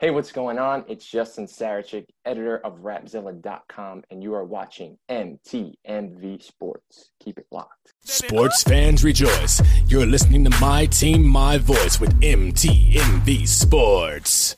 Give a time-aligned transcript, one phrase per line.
[0.00, 0.86] Hey, what's going on?
[0.88, 7.10] It's Justin Sarachik, editor of Rapzilla.com, and you are watching MTMV Sports.
[7.22, 7.92] Keep it locked.
[8.02, 9.60] Sports fans rejoice.
[9.88, 14.56] You're listening to My Team, My Voice with MTMV Sports.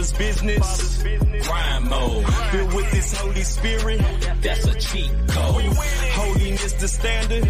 [0.00, 1.02] Father's business.
[1.46, 4.00] Crime mode, filled with this Holy Spirit.
[4.40, 5.62] That's a cheat code.
[6.12, 7.44] Holiness the standard.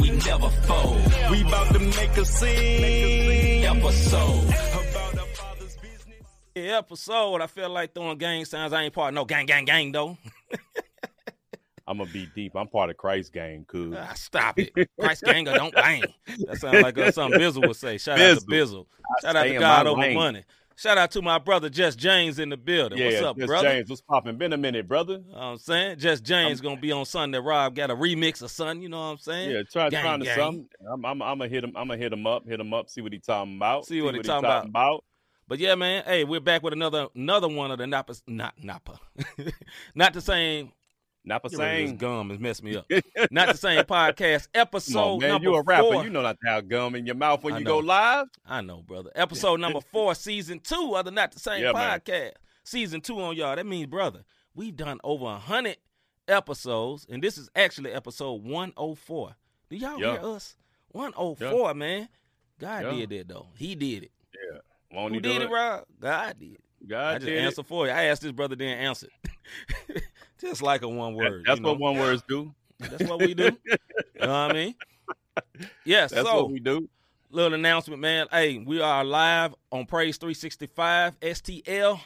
[0.00, 1.02] We never fold.
[1.30, 3.64] We about to make a scene.
[3.64, 4.44] Episode.
[4.48, 5.26] About our
[6.54, 7.40] Yeah, episode.
[7.42, 8.72] I feel like throwing gang signs.
[8.72, 10.16] I ain't part of no gang, gang, gang though.
[11.86, 12.54] I'm gonna be deep.
[12.54, 13.94] I'm part of Christ gang, cool.
[13.98, 14.72] Ah, stop it.
[14.98, 16.04] Christ gang or don't bang.
[16.46, 17.98] That sounds like uh, something Bizzle would say.
[17.98, 18.86] Shout out to Bizzle.
[19.20, 20.14] Shout out to God over lane.
[20.14, 20.44] money.
[20.82, 22.98] Shout out to my brother Just James in the building.
[22.98, 23.68] Yeah, What's up, Miss brother?
[23.68, 24.36] James, what's popping?
[24.36, 25.12] Been a minute, brother.
[25.12, 26.00] You know what I'm saying?
[26.00, 27.38] Just James gonna be on Sunday.
[27.38, 29.50] Rob got a remix of Sun, you know what I'm saying?
[29.52, 30.66] Yeah, try Gang, trying to something.
[30.92, 31.72] I'm, I'm, I'm gonna hit him.
[31.76, 32.48] I'm gonna hit him up.
[32.48, 32.90] Hit him up.
[32.90, 33.86] See what he talking about.
[33.86, 35.04] See what he talking about.
[35.46, 38.98] But yeah, man, hey, we're back with another another one of the Napa not Napa.
[39.94, 40.72] not the same
[41.24, 42.86] Napa the same this gum has messed me up.
[43.30, 44.48] not the same podcast.
[44.54, 45.28] Episode on, man.
[45.30, 45.82] number You a rapper.
[45.82, 46.04] four.
[46.04, 47.80] You know not to have gum in your mouth when I you know.
[47.80, 48.26] go live.
[48.44, 49.10] I know, brother.
[49.16, 52.00] Episode number four, season two of the Not the Same Yeah, man.
[52.00, 52.32] podcast.
[52.64, 53.54] Season two on y'all.
[53.54, 55.76] That means, brother, we've done over a hundred
[56.28, 59.36] episodes, and this is actually episode one oh four.
[59.70, 60.18] Do y'all Yeah.
[60.20, 60.56] hear us?
[60.88, 62.08] One oh four, man.
[62.58, 62.90] God Yeah.
[63.06, 63.46] did that though.
[63.56, 64.12] He did it.
[64.92, 65.84] Won't Who did it, Rob?
[66.00, 66.58] God did.
[66.86, 67.40] God I just did it.
[67.46, 67.92] answer for you.
[67.92, 69.10] I asked this brother, then answered.
[70.42, 71.44] just like a one That- word.
[71.46, 71.70] That's you know?
[71.72, 72.54] what one words do.
[72.78, 73.44] That's what we do.
[73.66, 73.76] you
[74.20, 74.74] know what I mean?
[75.84, 76.10] Yes.
[76.10, 76.88] That's so what we do.
[77.30, 78.26] little announcement, man.
[78.30, 82.00] Hey, we are live on Praise 365 STL.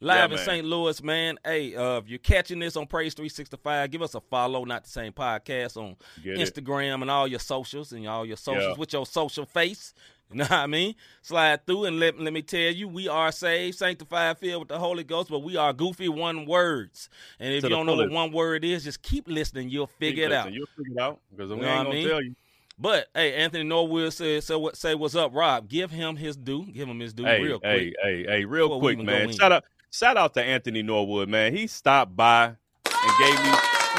[0.00, 0.44] Live Yeah, in.
[0.44, 0.64] St.
[0.64, 1.38] Louis, man.
[1.44, 4.90] Hey, uh, if you're catching this on Praise 365, give us a follow, not the
[4.90, 6.54] same podcast on Get it.
[6.54, 8.78] Instagram and all your socials and all your socials Yeah.
[8.78, 9.94] with your social face.
[10.30, 10.94] You know what I mean?
[11.22, 14.78] Slide through and let, let me tell you, we are saved, sanctified, filled with the
[14.78, 17.08] Holy Ghost, but we are goofy one words.
[17.40, 19.70] And if you don't know what one word is, just keep listening.
[19.70, 20.52] You'll figure it Listen, out.
[20.52, 22.08] You'll figure it out because we know ain't gonna mean?
[22.08, 22.34] tell you.
[22.78, 24.76] But hey, Anthony Norwood said, "So what?
[24.76, 25.68] Say what's up, Rob?
[25.68, 26.64] Give him his due.
[26.66, 27.70] Give him his due Hey, real quick.
[27.72, 29.32] hey, hey, hey, real Before quick, man.
[29.32, 31.56] Shout out, shout out to Anthony Norwood, man.
[31.56, 33.50] He stopped by and gave me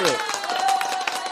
[0.04, 0.22] look.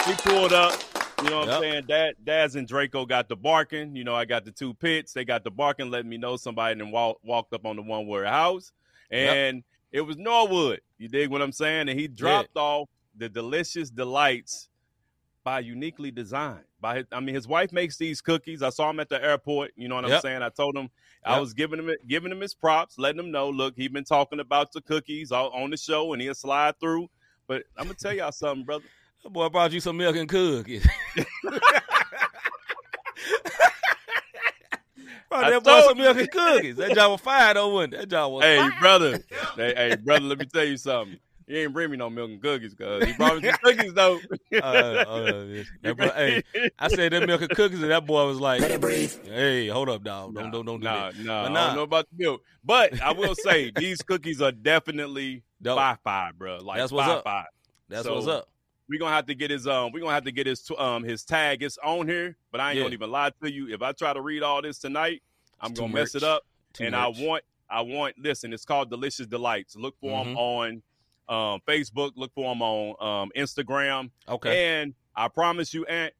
[0.07, 0.73] He pulled up.
[1.19, 1.55] You know what Yep.
[1.55, 1.83] I'm saying?
[1.87, 3.95] Dad, Daz and Draco got the barking.
[3.95, 5.13] You know, I got the two pits.
[5.13, 7.81] They got the barking, letting me know somebody and then walk, walked up on the
[7.81, 8.71] one word house,
[9.11, 9.35] Yep.
[9.35, 10.81] and it was Norwood.
[10.97, 11.89] You dig what I'm saying?
[11.89, 14.69] And he dropped off the delicious delights
[15.43, 16.65] by uniquely designed.
[16.79, 18.61] By his, I mean, his wife makes these cookies.
[18.61, 19.71] I saw him at the airport.
[19.75, 20.21] You know what I'm Yep.
[20.21, 20.41] saying?
[20.43, 20.89] I told him
[21.25, 23.49] I was giving him giving him his props, letting him know.
[23.49, 27.09] Look, he been talking about the cookies on on the show, and he'll slide through.
[27.47, 28.85] But I'm gonna tell y'all something, brother.
[29.27, 30.87] That boy brought you some milk and cookies.
[35.29, 36.77] Bro, I that boy some milk and cookies.
[36.77, 37.97] That job was fire though, wasn't it?
[37.97, 38.61] That job was fired.
[38.61, 38.79] Hey, fire.
[38.79, 39.19] brother.
[39.57, 40.23] hey, hey, brother.
[40.27, 41.19] Let me tell you something.
[41.45, 44.17] He ain't bring me no milk and cookies, cause he brought me some cookies though.
[44.53, 46.41] Uh, uh, that boy- hey,
[46.79, 50.35] I said that milk and cookies, and that boy was like, "Hey, hold up, dog.
[50.35, 53.01] Don't don't don't do nah, that." nah, But I don't know about the milk, but
[53.01, 55.77] I will say these cookies are definitely Dope.
[55.77, 56.59] five five, bro.
[56.59, 57.23] Like That's what's five up.
[57.25, 57.45] five.
[57.89, 58.47] That's So, what's up.
[58.89, 61.23] We gonna have to get his um we gonna have to get his um his
[61.23, 62.83] tag it's on here but i ain't Yeah.
[62.83, 65.21] gonna even lie to you if i try to read all this tonight
[65.61, 66.43] i'm It's gonna too mess it up
[66.73, 67.17] Too and much.
[67.19, 70.23] i want i want listen it's called delicious delights look for Mhm.
[70.25, 70.81] them on
[71.29, 74.81] um facebook look for them on um instagram Okay.
[74.81, 76.13] and i promise you aunt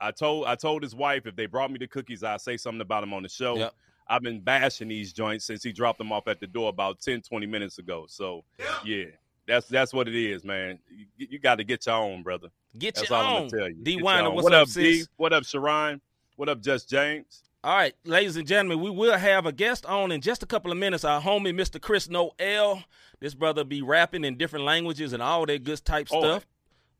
[0.00, 2.80] i told i told his wife if they brought me the cookies i'd say something
[2.80, 3.74] about them on the show Yep.
[4.08, 7.20] i've been bashing these joints since he dropped them off at the door about 10
[7.20, 8.42] 20 minutes ago so
[8.84, 9.04] yeah
[9.46, 12.96] that's that's what it is man you, you got to get your own brother Get
[12.96, 13.48] that's your all I'm own.
[13.48, 13.76] gonna tell you.
[13.84, 14.98] D Winder, what's what up, up, D?
[14.98, 15.08] sis?
[15.16, 16.00] What up, Sharon?
[16.36, 17.44] What up, Just James?
[17.62, 20.72] All right, ladies and gentlemen, we will have a guest on in just a couple
[20.72, 21.04] of minutes.
[21.04, 21.80] Our homie, Mr.
[21.80, 22.82] Chris Noel.
[23.20, 26.46] This brother be rapping in different languages and all that good type stuff.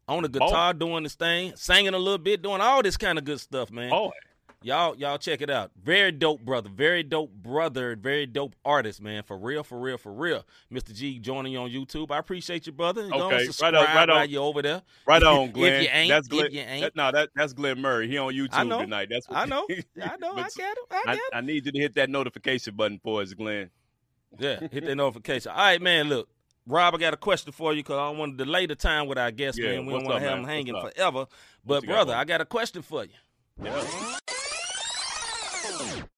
[0.06, 3.24] On the guitar, doing this thing, singing a little bit, doing all this kind of
[3.24, 3.90] good stuff, man.
[4.64, 5.72] Y'all, y'all check it out.
[5.82, 9.22] Very dope brother, very dope brother, very dope artist, man.
[9.22, 10.42] For real, for real, for real.
[10.72, 10.94] Mr.
[10.94, 12.10] G joining you on YouTube.
[12.10, 13.06] I appreciate you, brother.
[13.10, 14.30] Go Okay, right on, right on.
[14.30, 14.80] you over there.
[15.06, 15.82] right on, If Glenn.
[15.82, 16.50] you ain't, that's if Glenn.
[16.50, 16.80] you ain't.
[16.80, 18.08] that- no, that that's Glenn Murray.
[18.08, 19.08] He on YouTube I tonight.
[19.10, 19.66] That's what, I know,
[20.02, 21.20] I know, I got him, I got him.
[21.34, 23.68] I need you to hit that notification button for us, Glenn.
[24.38, 25.52] Yeah, hit that notification.
[25.52, 26.08] All right, man.
[26.08, 26.26] Look,
[26.66, 29.08] Rob, I got a question for you because I don't want to delay the time
[29.08, 29.84] with our guest, Yeah, man.
[29.84, 30.44] We don't want to have man?
[30.44, 31.26] him hanging forever.
[31.66, 32.14] But you got, brother.
[32.14, 33.10] I got a question for you.
[33.62, 33.84] Yeah.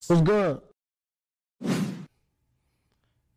[0.06, 0.60] What's good?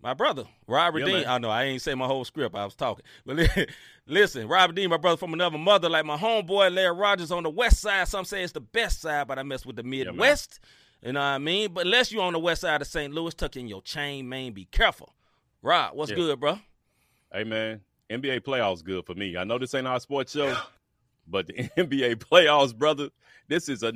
[0.01, 1.15] My brother, Robert Yeah, Dean.
[1.15, 1.25] man.
[1.27, 2.55] I know I ain't say my whole script.
[2.55, 3.03] I was talking.
[3.25, 3.49] But
[4.07, 7.49] listen, Robert Dean, my brother from another mother, like my homeboy Larry Rogers on the
[7.49, 8.07] west side.
[8.07, 10.05] Some say it's the best side, but I mess with the man.
[10.05, 10.61] Midwest.
[11.01, 11.73] you know what I mean?
[11.73, 13.13] But unless you on the west side of St.
[13.13, 14.53] Louis, tuck in your chain, man.
[14.53, 15.13] Be careful.
[15.61, 16.17] Rob, what's Yeah.
[16.17, 16.59] good, bro?
[17.33, 19.35] Hey man, NBA playoffs good for me.
[19.35, 20.55] I know this ain't our sports show,
[21.27, 23.09] but the NBA playoffs, brother,
[23.49, 23.91] this is a.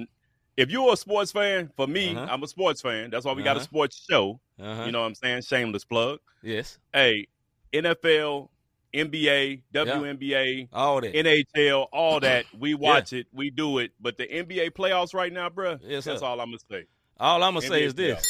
[0.56, 2.28] If you're a sports fan, for me, Uh-huh.
[2.30, 3.10] I'm a sports fan.
[3.10, 3.64] That's why we got a Uh-huh.
[3.66, 4.40] sports show.
[4.62, 4.84] Uh-huh.
[4.86, 5.42] You know what I'm saying?
[5.44, 6.20] Shameless plug.
[6.44, 7.28] yes, Hey,
[7.74, 8.50] NFL,
[8.94, 11.14] NBA, WNBA, all that.
[11.16, 12.46] NHL, all that.
[12.58, 13.92] We watch it, we do it.
[14.00, 16.26] But the NBA playoffs right now, bruh, Yes, that's sir.
[16.28, 16.86] all I'm gonna say.
[17.20, 18.24] all I'm gonna say is this: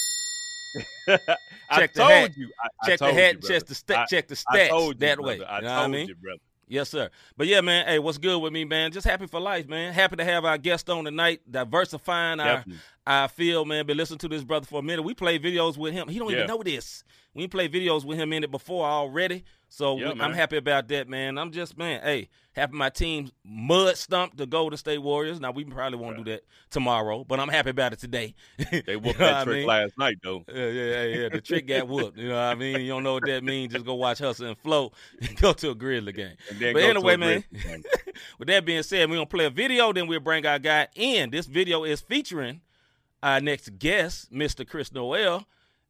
[1.10, 2.38] I Check the told hat.
[2.38, 2.50] you.
[2.64, 3.54] I, I check the told hat, you, brother.
[3.60, 5.40] check the sta- I- check the I stats told you, that brother.
[5.40, 5.46] way.
[5.46, 6.08] I you know told I mean?
[6.08, 6.40] you, brother.
[6.68, 7.10] Yes, sir.
[7.38, 8.92] But yeah, man, hey, what's good with me, man?
[8.92, 9.94] Just happy for life, man.
[9.94, 12.82] Happy to have our guest on tonight, diversifying our Definitely.
[13.06, 13.86] our field, man.
[13.86, 15.04] Been listening to this brother for a minute.
[15.04, 16.08] We play videos with him.
[16.08, 16.38] He don't Yeah.
[16.38, 17.04] even know this.
[17.36, 19.44] We play videos with him in it before already.
[19.70, 21.40] So Yeah, we- I'm happy about that, man.
[21.40, 25.40] I'm just, man, hey, happy my team mud stumped the Golden State Warriors.
[25.40, 28.36] Now we probably won't do that tomorrow, but I'm happy about it today.
[28.70, 29.68] They You whooped know that I trick mean?
[29.68, 30.44] last night, though.
[30.48, 31.30] Yeah, yeah, yeah, yeah.
[31.30, 32.18] The trick got whooped.
[32.20, 32.82] You know what I mean?
[32.82, 33.74] You don't know what that means.
[33.74, 36.36] Just go watch Hustle and Flow and go to a Grizzly game.
[36.60, 37.44] But anyway, man.
[38.38, 41.32] With that being said, we're gonna play a video, then we'll bring our guy in.
[41.32, 42.62] This video is featuring
[43.24, 44.68] our next guest, Mr.
[44.68, 45.48] Chris Noel.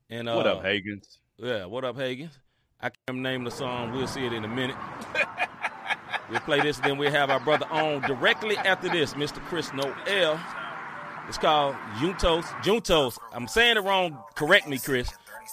[0.09, 1.17] And uh, What up, Hagens?
[1.37, 2.29] Yeah, what up, Hagen?
[2.79, 3.91] I can't name the song.
[3.91, 4.75] We'll see it in a minute.
[6.29, 9.39] we'll play this, then we'll have our brother on directly after this, Mr.
[9.45, 10.39] Chris Noel.
[11.27, 12.43] It's called Juntos.
[12.63, 13.17] Juntos.
[13.31, 14.19] I'm saying it wrong.
[14.35, 15.09] Correct me, Chris.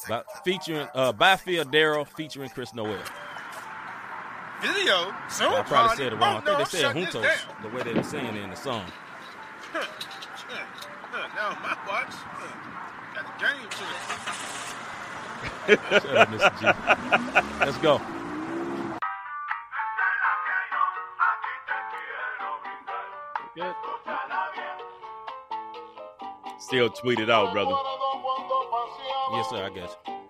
[0.09, 2.99] But featuring uh Byfield Darrell featuring Chris Noel.
[4.61, 5.13] Video?
[5.13, 6.43] I probably said it wrong.
[6.47, 8.85] Oh, I think they said Juntos, the way they were saying it in the song.
[9.73, 12.13] Now my watch.
[13.15, 14.40] Got the game to it.
[15.67, 16.51] Shut up, Mr.
[16.61, 16.67] G.
[17.61, 18.01] Let's go.
[23.55, 23.75] Good.
[26.59, 27.75] Still tweet it out, brother.
[29.33, 30.21] Yes, sir, I got you.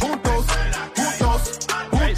[0.00, 0.46] Juntos,
[0.94, 1.44] juntos,
[1.92, 2.14] Hey,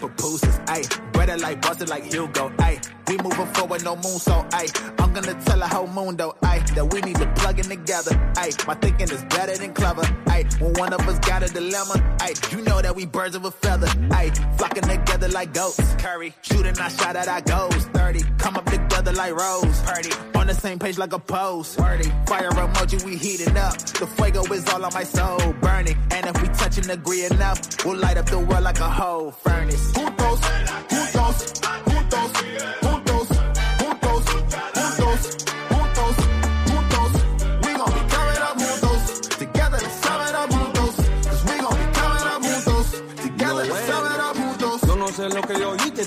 [0.00, 1.12] like pupusas, ayy.
[1.12, 2.99] Bread like busted like Hugo, ayy.
[3.10, 4.70] We moving forward, no moon, so ayy.
[5.00, 8.12] I'm gonna tell a whole moon though, ayy, that we need to plug in together,
[8.36, 8.66] ayy.
[8.68, 10.60] My thinking is better than clever, ayy.
[10.60, 13.50] When one of us got a dilemma, ayy, you know that we birds of a
[13.50, 14.30] feather, ayy.
[14.56, 16.32] Flocking together like goats, Curry.
[16.42, 18.22] Shooting our shot at our goals, 30.
[18.38, 20.12] Come up together like Rose, Purdy.
[20.36, 22.12] On the same page like a pose, wordy.
[22.26, 23.76] Fire emoji, we heating up.
[23.76, 25.96] The fuego is all on my soul, burning.
[26.12, 29.32] And if we touch and agree enough, we'll light up the world like a whole
[29.32, 29.90] furnace.
[29.94, 30.40] Juntos,
[30.88, 32.89] juntos, juntos,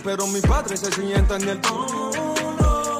[0.03, 1.59] pero mis padres se sientan en el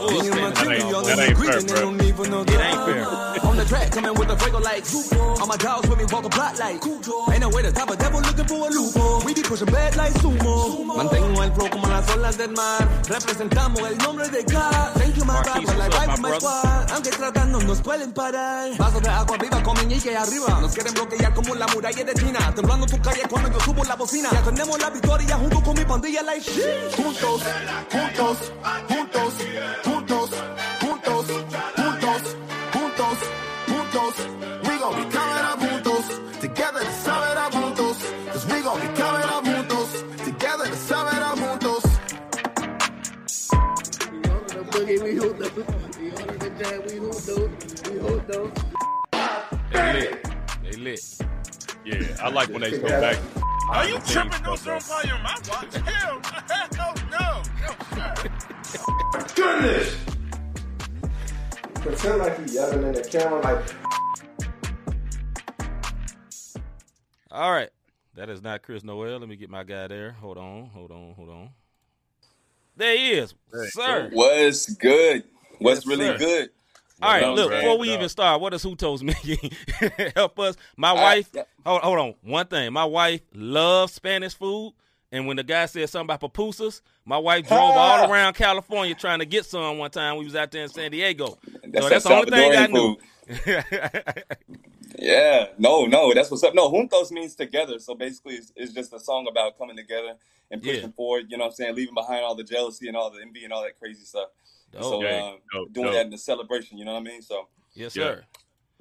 [0.03, 0.57] Ooh, In standing my up.
[0.57, 1.81] city, ain't- y'all that know ain't we fair, creeping, they bro.
[1.91, 3.07] don't even know It ain't fair.
[3.43, 4.83] On the track, coming with a fuego like
[5.39, 6.81] All my dogs with me walk a block like
[7.31, 9.21] Ain't no way to stop a devil looking for a loophole.
[9.25, 10.85] We be pushing bad like sumo.
[10.95, 12.87] Mantengo el flow como las olas del mar.
[13.07, 14.93] Representamos el nombre de God.
[14.95, 16.39] Thank you, my Marquise, rapper, like what's up, vibe my my brother?
[16.39, 16.91] squad.
[16.93, 18.77] Aunque tratando nos pueden parar.
[18.77, 20.59] Vasos de agua viva con meñique arriba.
[20.61, 22.53] Nos quieren bloquear como la muralla de China.
[22.55, 24.29] Temblando tu calle cuando yo subo la bocina.
[24.31, 26.95] Y atendemos la victoria junto con mi pandilla like shit.
[26.95, 27.41] Juntos,
[27.91, 28.37] juntos, juntos,
[28.89, 29.33] juntos,
[29.83, 29.92] juntos,
[34.13, 34.67] juntos.
[34.67, 38.31] We gon' be coming up juntos, together to sum it up juntos.
[38.31, 41.83] Cause we gon' be coming up juntos, together to sum it up juntos.
[49.71, 50.27] They lit.
[50.63, 51.17] They lit.
[51.85, 53.17] Yeah, I like when they go back.
[53.69, 54.31] Are you tripping?
[54.31, 55.73] scenes No stuff, Zoom on my watch.
[55.75, 57.43] Hell, hell no.
[57.97, 58.33] no
[59.35, 60.12] goodness!
[61.83, 63.63] Pretend like you yelling in the camera, like
[67.31, 67.69] All right.
[68.15, 69.19] That is not Chris Noel.
[69.19, 70.11] Let me get my guy there.
[70.11, 71.49] Hold on, hold on, hold on.
[72.77, 73.33] There he is,
[73.71, 74.09] sir.
[74.13, 75.23] What's good?
[75.59, 76.17] What's Yes, really sir.
[76.17, 76.49] good?
[77.01, 77.59] All right, up, look, bro?
[77.59, 79.51] before we What even start, what does Hutos making?
[80.15, 80.55] Help us.
[80.77, 81.43] My I- wife, yeah.
[81.65, 82.71] hold, hold on, one thing.
[82.71, 84.73] My wife loves Spanish food.
[85.13, 89.19] And when the guy said something about pupusas, my wife drove all around California trying
[89.19, 90.17] to get some one time.
[90.17, 91.37] We was out there in San Diego.
[91.71, 92.97] That's so that that's the only thing I knew.
[94.99, 96.55] Yeah, no, no, that's what's up.
[96.55, 97.77] No, juntos means together.
[97.79, 100.15] So basically, it's, it's just a song about coming together
[100.51, 100.87] and pushing Yeah.
[100.95, 101.25] forward.
[101.29, 101.75] You know what I'm saying?
[101.75, 104.29] Leaving behind all the jealousy and all the envy and all that crazy stuff.
[104.71, 104.83] Dope.
[104.83, 105.19] so Okay.
[105.19, 105.93] um, Dope, doing dope.
[105.95, 106.77] that in the celebration.
[106.77, 107.21] You know what I mean?
[107.21, 108.03] So Yes, Yeah.
[108.03, 108.25] sir.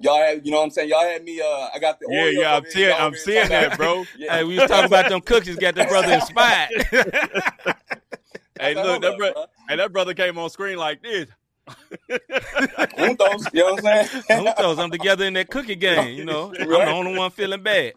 [0.03, 0.89] Y'all had, you know what I'm saying?
[0.89, 1.39] Y'all had me.
[1.41, 4.03] Uh, I got the Yeah, Oreos yeah, I'm over seeing, I'm seeing that, bro.
[4.17, 4.37] Yeah.
[4.37, 5.55] Hey, we was talking about them cookies.
[5.55, 6.69] Got the brother inspired.
[8.59, 9.45] Hey, I look, that up, bro- bro.
[9.67, 11.27] hey, that brother came on screen like this.
[12.07, 14.23] Juntos, you know what I'm saying?
[14.29, 16.15] Juntos, I'm together in that cookie game.
[16.17, 17.93] You know, I'm the only one feeling bad.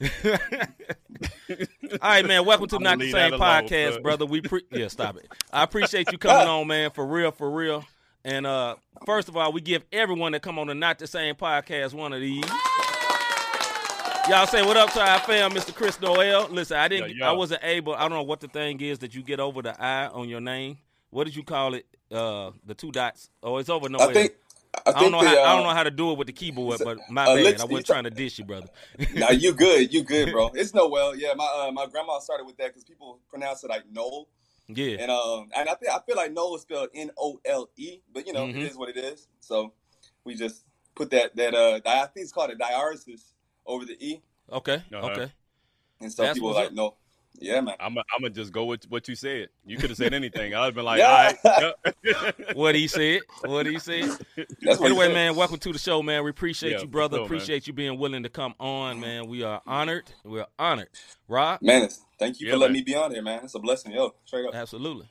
[0.00, 2.44] All right, man.
[2.46, 4.02] Welcome to I'ma Not the Same that alone, Podcast, son.
[4.02, 4.24] brother.
[4.26, 5.30] We pre- yeah, stop it.
[5.52, 6.90] I appreciate you coming on, man.
[6.90, 7.84] For real, for real.
[8.24, 11.34] And uh first of all, we give everyone that come on the Not the Same
[11.34, 12.44] Podcast one of these.
[14.28, 15.74] Y'all say what up to our fam, Mr.
[15.74, 16.48] Chris Noel.
[16.50, 17.30] Listen, I didn't, Yeah, yeah.
[17.30, 17.94] I wasn't able.
[17.94, 20.42] I don't know what the thing is that you get over the I on your
[20.42, 20.76] name.
[21.10, 21.86] What did you call it?
[22.12, 23.30] Uh, the two dots.
[23.42, 24.10] Oh, it's over Noel.
[24.10, 24.32] I think.
[24.86, 26.26] I, I don't know the, how I uh, don't know how to do it with
[26.26, 27.44] the keyboard, but my uh, bad.
[27.44, 28.68] let's- I wasn't trying to dish you, brother.
[29.14, 30.48] Nah, you good, you good, bro.
[30.54, 31.16] It's Noel.
[31.16, 31.32] yeah.
[31.34, 34.28] My uh, my grandma started with that because people pronounce it like Noel,
[34.68, 37.68] yeah, and um, and I think I feel like Noel is spelled N O L
[37.76, 38.56] E, but you know Mhm.
[38.56, 39.28] it is what it is.
[39.40, 39.72] So
[40.24, 43.32] we just put that that uh, I think it's called a dieresis
[43.66, 45.06] over the E, okay, Uh-huh.
[45.08, 45.32] okay.
[46.00, 46.94] and so That's people are like, no,
[47.40, 47.74] yeah, man.
[47.80, 49.48] I'm gonna just go with what you said.
[49.66, 50.54] You could have said anything.
[50.54, 51.32] I'd have been like, Yeah.
[51.44, 51.52] all
[51.84, 51.94] right.
[52.04, 52.30] yeah.
[52.54, 54.04] What he said, what he said.
[54.62, 55.14] That's what Anyway, he said.
[55.14, 56.24] man, welcome to the show, man.
[56.24, 57.16] We appreciate Yeah, you, brother.
[57.16, 57.36] for sure, man.
[57.36, 59.26] appreciate you being willing to come on, man.
[59.28, 60.10] We are honored.
[60.24, 60.88] We're honored.
[61.28, 62.80] Rob, Man, thank you Yeah, for letting man.
[62.80, 63.40] me be on here, man.
[63.44, 64.14] It's a blessing, yo.
[64.24, 64.54] Straight up.
[64.54, 65.08] absolutely.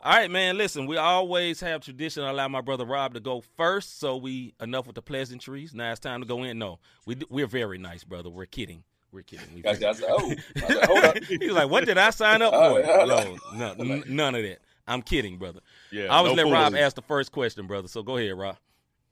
[0.00, 0.56] All right, man.
[0.56, 2.22] Listen, we always have tradition.
[2.22, 5.74] I allow my brother Rob to go first, so we enough with the pleasantries.
[5.74, 6.56] Now it's time to go in.
[6.58, 8.30] No, we we're very nice, brother.
[8.30, 8.84] We're kidding.
[9.12, 9.46] We're kidding.
[9.54, 9.88] We Gotcha.
[9.88, 11.18] I said, oh, I said, hold up.
[11.24, 14.58] He's like, "What did I sign up Oh, for?" No, n- none of that.
[14.86, 15.60] I'm kidding, brother.
[15.90, 17.88] Yeah, I always no let Rob ask the first question, brother.
[17.88, 18.56] So go ahead, Rob.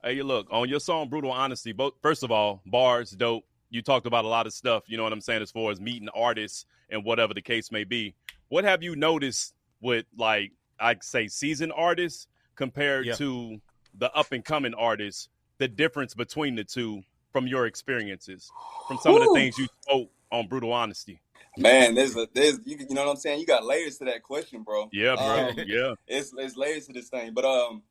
[0.03, 3.43] Hey, look on your song "Brutal Honesty." Both, first of all, bars dope.
[3.69, 4.83] You talked about a lot of stuff.
[4.87, 7.83] You know what I'm saying as far as meeting artists and whatever the case may
[7.83, 8.13] be.
[8.49, 13.15] What have you noticed with like I say seasoned artists compared Yeah.
[13.15, 13.59] to
[13.97, 15.27] the up and coming artists?
[15.57, 18.49] The difference between the two from your experiences,
[18.87, 21.19] from some of the things you spoke on "Brutal Honesty."
[21.57, 23.39] Man, there's a there's you, you know what I'm saying.
[23.39, 24.89] You got layers to that question, bro.
[24.93, 25.49] Yeah, bro.
[25.49, 27.33] Um, yeah, it's it's layers to this thing.
[27.33, 27.81] But um,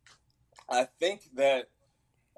[0.68, 1.68] I think that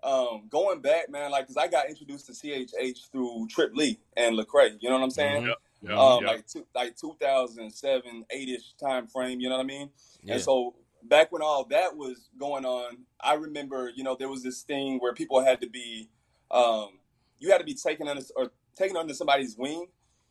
[0.03, 4.39] um, going back, man, like, cause I got introduced to CHH through Trip Lee and
[4.39, 4.77] Lecrae.
[4.81, 5.43] You know what I'm saying?
[5.43, 5.55] Mhm.
[5.83, 6.29] yeah, Um, yeah.
[6.31, 9.41] like two, like 2007, eight ish time frame.
[9.41, 9.91] You know what I mean?
[10.23, 10.35] Yeah.
[10.35, 14.43] And so back when all that was going on, I remember, you know, there was
[14.43, 16.09] this thing where people had to be,
[16.51, 16.99] um,
[17.39, 19.87] you had to be taken under or taken under somebody's wing.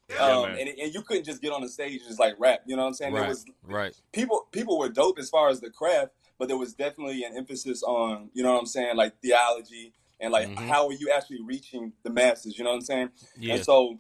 [0.09, 2.62] Yeah, Um, and, and you couldn't just get on the stage and just like rap,
[2.65, 3.13] you know what I'm saying?
[3.13, 3.93] There right, was right.
[4.13, 7.83] people people were dope as far as the craft, but there was definitely an emphasis
[7.83, 10.69] on, you know what I'm saying, like theology and like Mhm.
[10.69, 13.09] how are you actually reaching the masses, you know what I'm saying?
[13.38, 14.00] Yeah, And so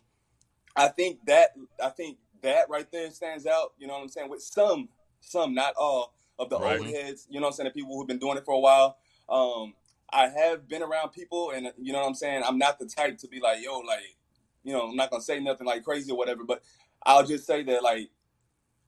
[0.77, 1.51] I think that
[1.83, 5.53] I think that right there stands out, you know what I'm saying, with some some
[5.53, 6.79] not all of the Right.
[6.79, 8.59] old heads, you know what I'm saying, the people who've been doing it for a
[8.59, 8.97] while.
[9.27, 9.73] Um
[10.11, 13.17] I have been around people and you know what I'm saying, I'm not the type
[13.19, 14.15] to be like, yo, like,
[14.63, 16.63] you know, I'm not gonna say nothing like crazy or whatever, but
[17.05, 18.09] I'll just say that like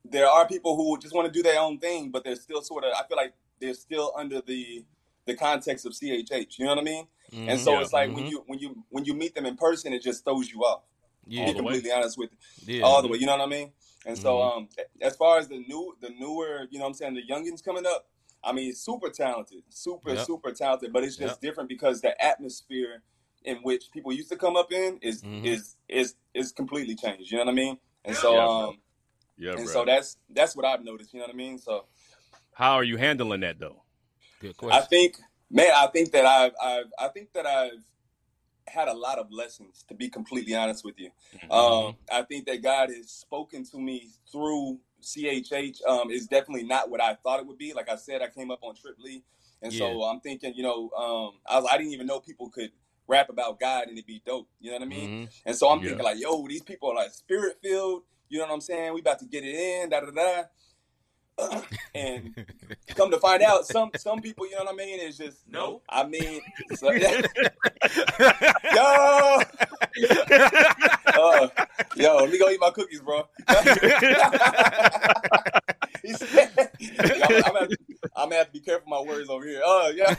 [0.05, 2.83] there are people who just want to do their own thing, but they're still sort
[2.83, 4.85] of I feel like they're still under the
[5.25, 6.57] the context of CHH.
[6.57, 7.07] You know what I mean?
[7.47, 7.63] And Mhm.
[7.63, 7.81] so Yeah.
[7.81, 8.29] it's like when Mhm.
[8.31, 10.83] you when you when you meet them in person, it just throws you off.
[11.25, 11.73] To yeah, be the way.
[11.73, 12.31] completely honest with
[12.67, 12.85] you, yeah.
[12.85, 13.17] all the way.
[13.19, 13.71] You know what I mean?
[14.05, 14.57] And so Mhm.
[14.57, 14.69] um,
[15.01, 17.85] as far as the new the newer, you know what I'm saying, the youngins coming
[17.85, 18.07] up,
[18.43, 20.25] I mean, super talented, super Yep.
[20.25, 23.03] super talented, but it's just different because the atmosphere
[23.43, 25.46] in which people used to come up in is Mhm.
[25.46, 27.31] is is is completely changed.
[27.31, 27.79] You know what I mean?
[28.05, 28.79] And so Yeah, um,
[29.38, 29.74] yeah, and bro.
[29.74, 31.13] so that's that's what I've noticed.
[31.13, 31.58] You know what I mean?
[31.58, 31.86] So
[32.53, 33.84] How are you handling that though?
[34.39, 34.81] Good question.
[34.84, 35.17] I think,
[35.50, 37.84] man, I think that I've, I've, I think that I've
[38.67, 39.84] had a lot of lessons.
[39.88, 41.51] To be completely honest with you, Mm-hmm.
[41.51, 45.86] um, I think that God has spoken to me through CHH.
[45.88, 47.74] Um, is definitely not what I thought it would be.
[47.74, 49.24] Like I said, I came up on Trip Lee,
[49.62, 52.72] and so I'm thinking, you know, um, I, was, I didn't even know people could
[53.08, 54.48] rap about God and it'd be dope.
[54.60, 55.10] You know what I mean?
[55.25, 55.29] Mhm.
[55.46, 55.88] And so I'm Yeah.
[55.89, 58.03] thinking like, yo, these people are like spirit filled.
[58.29, 58.94] You know what I'm saying?
[58.94, 60.44] We about to get it in, da da da.
[61.96, 62.46] And
[62.96, 65.81] come to find out, some some people, you know what I mean, is just No.
[65.89, 66.41] I mean,
[66.75, 67.10] so, yo,
[71.08, 71.48] uh,
[71.96, 73.24] yo, let me go eat my cookies, bro.
[76.03, 76.67] He said, I'm,
[77.12, 77.77] I'm, gonna have to,
[78.15, 79.62] I'm gonna have to be careful my words over here.
[79.63, 80.15] Oh yeah,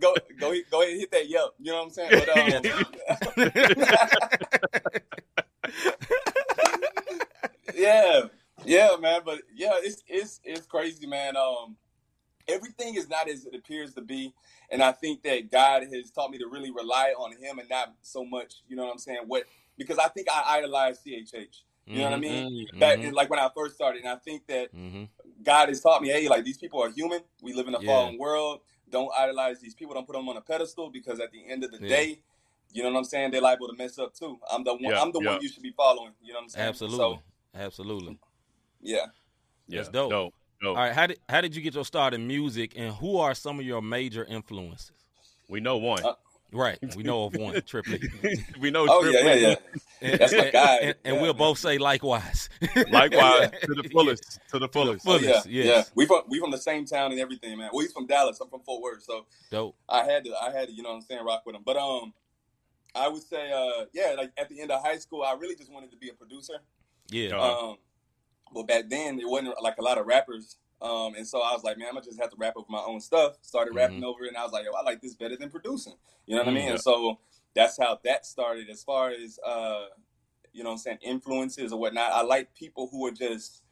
[0.00, 1.54] go go go ahead and hit that yelp.
[1.58, 2.10] You know what I'm saying?
[2.10, 2.62] But, um,
[7.74, 8.22] yeah,
[8.64, 9.20] yeah, man.
[9.24, 11.36] But yeah, it's it's it's crazy, man.
[11.36, 11.76] Um,
[12.48, 14.34] everything is not as it appears to be,
[14.70, 17.94] and I think that God has taught me to really rely on Him and not
[18.02, 19.20] so much, you know what I'm saying?
[19.26, 19.44] What
[19.76, 21.62] because I think I idolized CHH.
[21.86, 22.68] You know what I mean?
[22.72, 23.12] Mhm, Back mhm.
[23.12, 25.08] like when I first started, and I think that Mhm.
[25.42, 27.22] God has taught me, hey, like these people are human.
[27.42, 27.86] We live in a Yeah.
[27.86, 28.62] fallen world.
[28.88, 29.94] Don't idolize these people.
[29.94, 31.88] Don't put them on a pedestal because at the end of the Yeah.
[31.88, 32.22] day,
[32.72, 33.30] you know what I'm saying?
[33.30, 34.40] They're liable to mess up too.
[34.50, 34.82] I'm the one.
[34.82, 36.14] Yeah, I'm the one you should be following.
[36.20, 36.68] You know what I'm saying?
[36.68, 36.98] Absolutely.
[36.98, 37.22] So
[37.54, 38.18] Absolutely.
[38.84, 39.06] Yeah.
[39.66, 40.10] Yeah, That's dope.
[40.10, 40.34] dope.
[40.62, 40.76] dope.
[40.76, 43.34] All right, how did how did you get your start in music, and who are
[43.34, 44.92] some of your major influences?
[45.48, 46.04] We know one.
[46.04, 46.14] Uh,
[46.52, 48.00] Right, we know of one, Trip Lee.
[48.60, 48.86] we know.
[48.88, 49.40] Oh yeah, Triple yeah, E.
[49.40, 49.56] yeah.
[50.12, 50.76] And, That's my guy.
[50.76, 52.48] and, and Yeah, we'll both say likewise.
[52.92, 54.38] Likewise, to the fullest.
[54.50, 55.04] To the fullest.
[55.04, 55.66] Oh, Fullest, yeah, yes.
[55.66, 55.82] yeah.
[55.96, 57.70] We from we from the same town and everything, man.
[57.72, 58.38] Well, he's from Dallas.
[58.40, 59.74] I'm from Fort Worth, so Dope.
[59.88, 61.62] I had to, I had to, you know what I'm saying, rock with him.
[61.66, 62.12] But um,
[62.94, 65.72] I would say, uh, yeah, like at the end of high school, I really just
[65.72, 66.54] wanted to be a producer.
[67.08, 67.30] Yeah.
[67.36, 67.76] Uh, Um,
[68.54, 70.56] but back then there wasn't like a lot of rappers.
[70.82, 72.82] Um, and so I was like, man, I'm gonna just have to rap over my
[72.86, 73.36] own stuff.
[73.42, 74.04] Started rapping Mhm.
[74.04, 75.94] over it, and I was like, yo, I like this better than producing.
[76.26, 76.70] You know what I Mm, mean?
[76.70, 77.18] And so
[77.54, 78.68] that's how that started.
[78.70, 79.86] As far as uh,
[80.52, 82.12] you know, what I'm saying influences or whatnot.
[82.12, 83.62] I like people who are just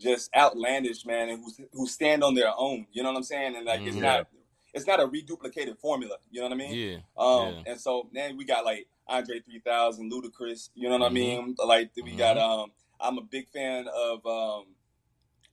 [0.00, 2.86] just outlandish, man, and who who stand on their own.
[2.92, 3.56] You know what I'm saying?
[3.56, 4.02] And like it's Mhm.
[4.02, 4.28] not
[4.74, 6.16] it's not a reduplicated formula.
[6.30, 6.76] You know what I mean?
[6.76, 6.96] Yeah.
[7.16, 7.72] Um, Yeah.
[7.72, 10.70] and so then we got like Andre 3000, Ludacris.
[10.74, 11.10] You know what.
[11.10, 11.56] I mean?
[11.58, 12.60] Like we got Mm-hmm.
[12.60, 14.66] um, I'm a big fan of um,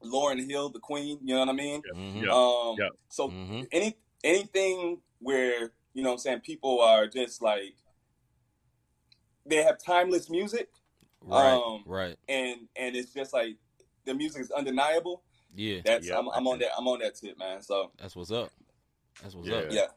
[0.03, 1.19] Lauryn Hill, the Queen.
[1.21, 1.81] You know what I mean?
[1.93, 2.23] Mhm.
[2.25, 2.31] Yeah.
[2.31, 2.89] Um, yeah.
[3.09, 3.67] So Mhm.
[3.71, 7.75] any anything where you know what I'm saying people are just like
[9.45, 10.69] they have timeless music
[11.21, 11.53] Right.
[11.53, 12.17] um, right.
[12.27, 13.57] and and it's just like
[14.05, 15.23] the music is undeniable.
[15.55, 15.81] Yeah.
[15.85, 17.61] That's Yeah, I'm, I'm on that I'm on that tip, man.
[17.61, 18.51] So That's what's up.
[19.21, 19.55] That's what's Yeah.
[19.57, 19.71] up.
[19.71, 19.87] yeah.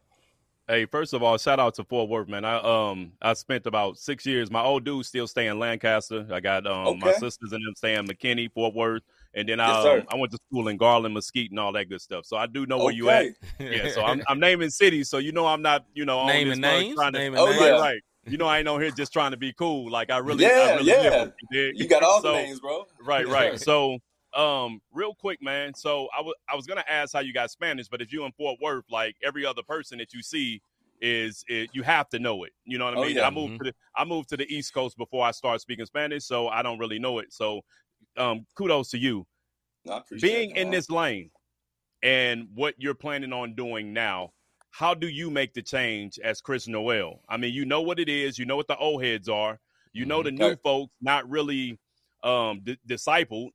[0.70, 2.44] Hey, first of all, shout out to Fort Worth, man.
[2.44, 4.50] I um I spent about six years.
[4.50, 6.26] My old dude still stay in Lancaster.
[6.30, 9.82] I got um my sisters and them stay in McKinney, Fort Worth, and then I
[9.82, 10.00] sir.
[10.00, 12.26] um, I went to school in Garland, Mesquite, and all that good stuff.
[12.26, 13.28] So I do know where you at.
[13.58, 16.48] Yeah, so I'm I'm naming cities, so you know I'm not you know on Naming
[16.50, 17.60] this names, trying to, naming Oh, names.
[17.60, 17.80] right, yeah.
[17.80, 18.00] right.
[18.26, 19.90] You know I ain't on here just trying to be cool.
[19.90, 21.22] Like I really, Yeah, I really yeah.
[21.22, 21.78] it, you dig?
[21.80, 22.84] You got all the names, bro.
[23.02, 23.58] Right, right.
[23.58, 24.00] So,
[24.34, 25.74] um, real quick, man.
[25.74, 28.32] So I was I was gonna ask how you got Spanish, but if you in
[28.32, 30.60] Fort Worth, like every other person that you see
[31.00, 32.52] is, it, you have to know it.
[32.64, 33.16] You know what I Oh, mean?
[33.16, 33.26] yeah.
[33.26, 36.24] I moved to the I moved to the East Coast before I started speaking Spanish,
[36.24, 37.32] so I don't really know it.
[37.32, 37.62] So,
[38.16, 39.26] um, kudos to you
[39.84, 41.30] No, I appreciate being in this lane
[42.02, 44.32] and what you're planning on doing now.
[44.70, 47.22] How do you make the change as Chris Noel?
[47.28, 48.38] I mean, you know what it is.
[48.38, 49.58] You know what the old heads are.
[49.92, 51.78] You know the new folks not really
[52.22, 53.50] um d- discipled.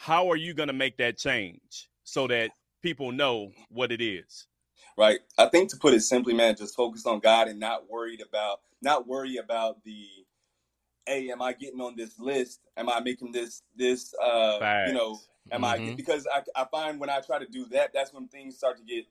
[0.00, 4.46] How are you going to make that change so that people know what it is?
[4.96, 5.20] right?
[5.36, 8.60] I think to put it simply, man, just focus on God and not worried about
[8.80, 10.06] not worry about the
[11.04, 12.60] hey, am I getting on this list?
[12.78, 15.20] Am I making this this uh you know,
[15.52, 15.96] am I Mhm.
[15.98, 18.84] because I I find when I try to do that, that's when things start to
[18.84, 19.04] get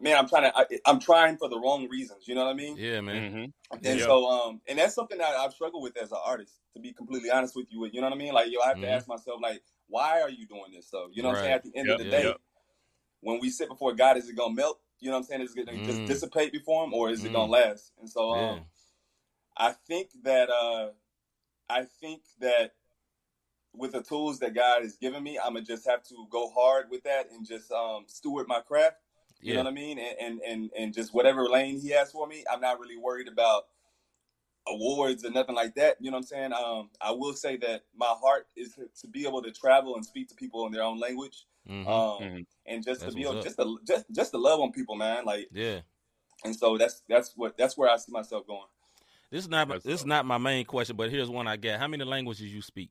[0.00, 2.54] man, I'm trying to I, I'm trying for the wrong reasons, you know what I
[2.54, 2.78] mean?
[2.78, 3.32] Yeah, man.
[3.32, 3.52] Mhm.
[3.84, 4.06] And Yeah.
[4.06, 7.30] so, um, and that's something that I've struggled with as an artist, to be completely
[7.30, 7.84] honest with you.
[7.86, 8.32] You know what I mean?
[8.32, 8.82] Like, yo, I have Mhm.
[8.82, 10.88] to ask myself, like, why are you doing this?
[10.90, 11.08] though?
[11.12, 11.54] you know what I'm saying?
[11.54, 12.36] At the end Yep, of the day, yep.
[13.20, 14.80] when we sit before God, is it gonna melt?
[15.00, 15.42] You know what I'm saying?
[15.42, 16.06] Is it gonna just Mm.
[16.06, 17.32] dissipate before Him, or is it Mm.
[17.34, 17.92] gonna last?
[18.00, 18.52] And so, Yeah.
[18.52, 18.64] um,
[19.56, 20.90] I think that, uh,
[21.68, 22.74] I think that
[23.72, 26.90] with the tools that God has given me, I'm gonna just have to go hard
[26.90, 28.96] with that and just um, steward my craft.
[29.40, 29.98] You know what I mean?
[29.98, 33.28] And, and and and just whatever lane he has for me, I'm not really worried
[33.28, 33.66] about
[34.70, 35.96] awards or nothing like that.
[36.00, 36.52] You know what I'm saying?
[36.52, 40.04] Um, I will say that my heart is to, to be able to travel and
[40.04, 41.86] speak to people in their own language, Mhm.
[41.86, 42.46] um, Mhm.
[42.66, 45.24] and just That's to be able, just to just just to love on people, man.
[45.24, 45.80] Like, yeah.
[46.44, 48.68] and so that's that's what that's where I see myself going.
[49.30, 51.78] This is not That's this is not my main question, but here's one I get.
[51.78, 52.90] How many languages you speak?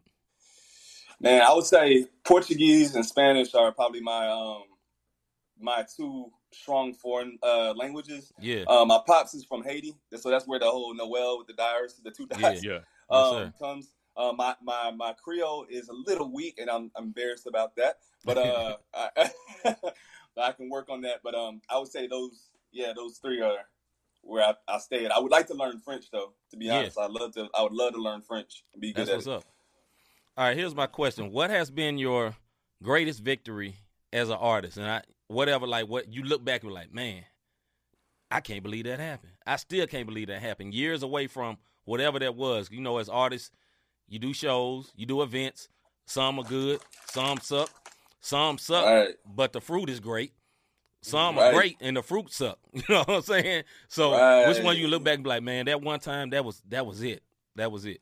[1.20, 4.63] Man, I would say Portuguese and Spanish are probably my um
[5.60, 8.31] my two strong foreign uh, languages.
[8.39, 8.63] Yeah.
[8.67, 11.99] Um, my pops is from Haiti, so that's where the whole Noel with the dyers,
[12.03, 12.38] the two Yeah.
[12.39, 12.71] dyers, Yeah.
[12.71, 13.53] Yes, um, sir.
[13.60, 13.91] comes.
[14.15, 17.99] Uh, my my my Creole is a little weak, and I'm, I'm embarrassed about that.
[18.25, 19.29] But uh, I,
[20.38, 21.21] I can work on that.
[21.23, 23.57] But um, I would say those, yeah, those three are
[24.23, 25.12] where I, I stay at.
[25.12, 26.33] I would like to learn French, though.
[26.51, 26.79] To be Yeah.
[26.79, 27.47] honest, I love to.
[27.53, 29.33] I would love to learn French and be good That's at what's it.
[29.33, 29.43] up.
[30.36, 31.31] All right, here's my question.
[31.31, 32.36] What has been your
[32.83, 33.75] greatest victory
[34.12, 34.77] as an artist?
[34.77, 37.24] And I whatever, like what you look back and be like, man,
[38.30, 39.34] I can't believe that happened.
[39.46, 40.74] I still can't believe that happened.
[40.74, 42.70] Years away from whatever that was.
[42.72, 43.52] You know, as artists,
[44.08, 45.70] you do shows, you do events.
[46.06, 46.80] Some are good,
[47.12, 47.70] some suck,
[48.22, 49.16] some suck, Right.
[49.26, 50.34] but the fruit is great.
[51.02, 52.60] Some are great and the fruit suck.
[52.74, 53.63] You know what I'm saying?
[53.88, 56.62] So which one you look back and be like, man, that one time that was
[56.70, 57.24] that was it.
[57.56, 58.02] That was it.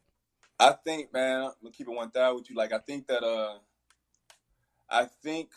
[0.60, 2.56] I think, man, I'm gonna keep it one thousand with you.
[2.56, 3.56] Like, I think that, uh,
[4.90, 5.50] I think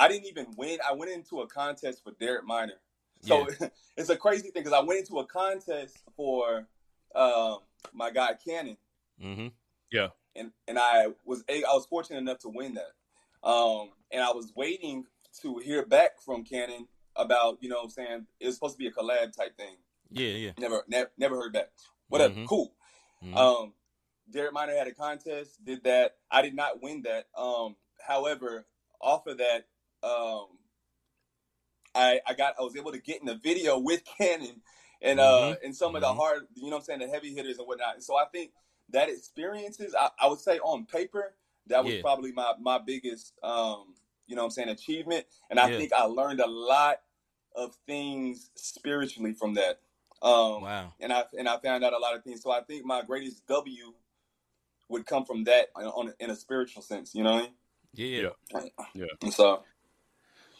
[0.00, 0.78] I didn't even win.
[0.88, 2.80] I went into a contest for Derek Minor,
[3.20, 3.46] So
[3.98, 6.66] it's a crazy thing because I went into a contest for
[7.14, 7.58] um,
[7.92, 8.78] my guy Canon,
[9.22, 9.48] Mm-hmm.
[9.92, 10.08] Yeah.
[10.34, 12.92] and and I was a I was fortunate enough to win that.
[13.46, 15.04] Um, and I was waiting
[15.42, 18.78] to hear back from Canon about you know what I'm saying it was supposed to
[18.78, 19.76] be a collab type thing.
[20.10, 20.52] Yeah, yeah.
[20.58, 21.68] Never never never heard back.
[22.08, 22.46] Whatever, Mhm.
[22.48, 22.74] cool.
[23.22, 23.36] Mhm.
[23.36, 23.74] Um,
[24.30, 26.16] Derek Minor had a contest, did that.
[26.30, 27.26] I did not win that.
[27.36, 28.66] Um, however,
[29.00, 29.66] off of that,
[30.02, 30.46] um,
[31.94, 34.62] I I got I was able to get in a video with Canon
[35.02, 36.16] and uh and some of the Mhm.
[36.16, 37.94] hard, you know what I'm saying, the heavy hitters and whatnot.
[37.94, 38.52] And so I think
[38.90, 41.34] that experiences, I, I would say on paper,
[41.68, 42.00] that was Yeah.
[42.02, 43.94] probably my my biggest um,
[44.26, 45.26] you know what I'm saying, achievement.
[45.50, 45.76] And I Yeah.
[45.78, 47.00] think I learned a lot
[47.56, 49.80] of things spiritually from that.
[50.22, 50.92] Um Wow.
[51.00, 52.42] and I and I found out a lot of things.
[52.42, 53.94] So I think my greatest W
[54.88, 57.14] would come from that on, on in a spiritual sense.
[57.14, 57.50] You know what
[57.94, 58.28] Yeah.
[58.54, 58.70] I mean?
[58.94, 59.06] Yeah.
[59.22, 59.64] And so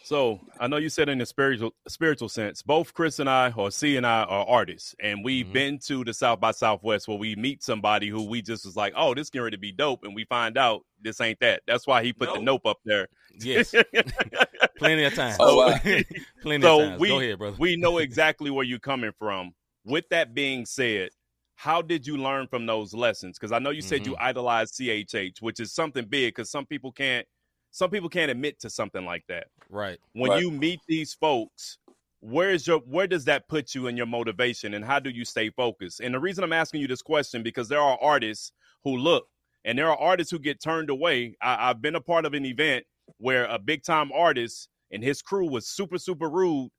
[0.02, 3.70] So I know you said in the spiritual spiritual sense, both Chris and I, or
[3.70, 5.52] C and I, are artists, and we've Mhm.
[5.52, 8.92] been to the South by Southwest where we meet somebody who we just was like,
[8.96, 11.62] oh, this getting ready to be dope, and we find out this ain't that.
[11.66, 13.08] That's why he put the nope up there.
[13.38, 13.74] Yes.
[14.78, 15.36] Plenty of times.
[15.40, 15.78] Oh, wow.
[16.42, 17.00] Plenty So of times.
[17.00, 17.56] we- Go ahead, brother.
[17.58, 19.52] we know exactly where you're coming from.
[19.84, 21.10] With that being said,
[21.54, 23.38] how did you learn from those lessons?
[23.38, 24.22] Because I know you said you Mm-hmm.
[24.24, 26.34] idolize CHH, which is something big.
[26.34, 27.26] Because some people can't,
[27.70, 29.48] some people can't admit to something like that.
[29.68, 29.98] right.
[30.12, 30.40] When Right.
[30.42, 31.78] you meet these folks,
[32.20, 35.24] where is your, where does that put you in your motivation, and how do you
[35.24, 36.00] stay focused?
[36.00, 38.52] And the reason I'm asking you this question because there are artists
[38.84, 39.28] who look,
[39.64, 41.36] and there are artists who get turned away.
[41.40, 42.84] I, I've been a part of an event
[43.18, 46.70] where a big time artist and his crew was super super rude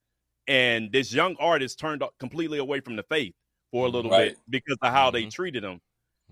[0.47, 3.34] and this young artist turned completely away from the faith
[3.71, 4.34] for a little Right.
[4.34, 5.32] bit because of how they Mhm.
[5.32, 5.80] treated him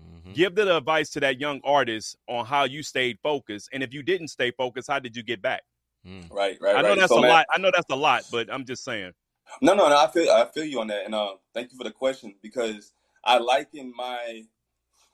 [0.00, 0.34] Mhm.
[0.34, 4.02] give the advice to that young artist on how you stayed focused and if you
[4.02, 5.62] didn't stay focused how did you get back
[6.06, 6.30] Mm.
[6.32, 6.98] right, right, i know right.
[6.98, 9.12] that's So, a man- lot i know that's a lot but i'm just saying
[9.60, 9.96] No, no, no.
[9.98, 12.92] I feel I feel you on that, and uh, thank you for the question because
[13.24, 14.44] I liken my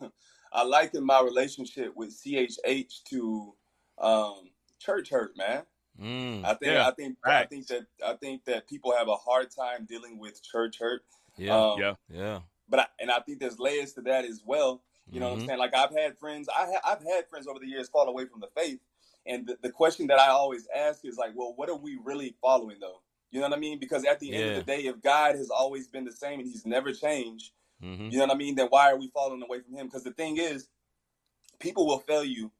[0.53, 3.55] I liken my relationship with CHH to
[3.99, 5.63] um, church hurt, man.
[6.01, 6.45] Mm.
[6.45, 9.51] I think Yeah, I think I think that I think that people have a hard
[9.51, 11.03] time dealing with church hurt.
[11.39, 11.57] Yeah.
[11.57, 12.41] Um, yeah yeah.
[12.69, 14.83] But I, and I think there's layers to that as well.
[15.11, 15.43] You know what Mhm.
[15.43, 15.59] I'm saying?
[15.59, 18.41] Like I've had friends, I ha- I've had friends over the years fall away from
[18.41, 18.81] the faith,
[19.27, 22.37] and the, the question that I always ask is like, well, what are we really
[22.43, 23.03] following though?
[23.31, 23.79] You know what I mean?
[23.79, 26.49] Because at the end of the day, if God has always been the same and
[26.49, 27.53] He's never changed,
[27.83, 28.11] Mhm.
[28.11, 28.55] you know what I mean?
[28.57, 29.87] Then why are we falling away from Him?
[29.87, 30.69] Because the thing is,
[31.61, 32.53] people will fail you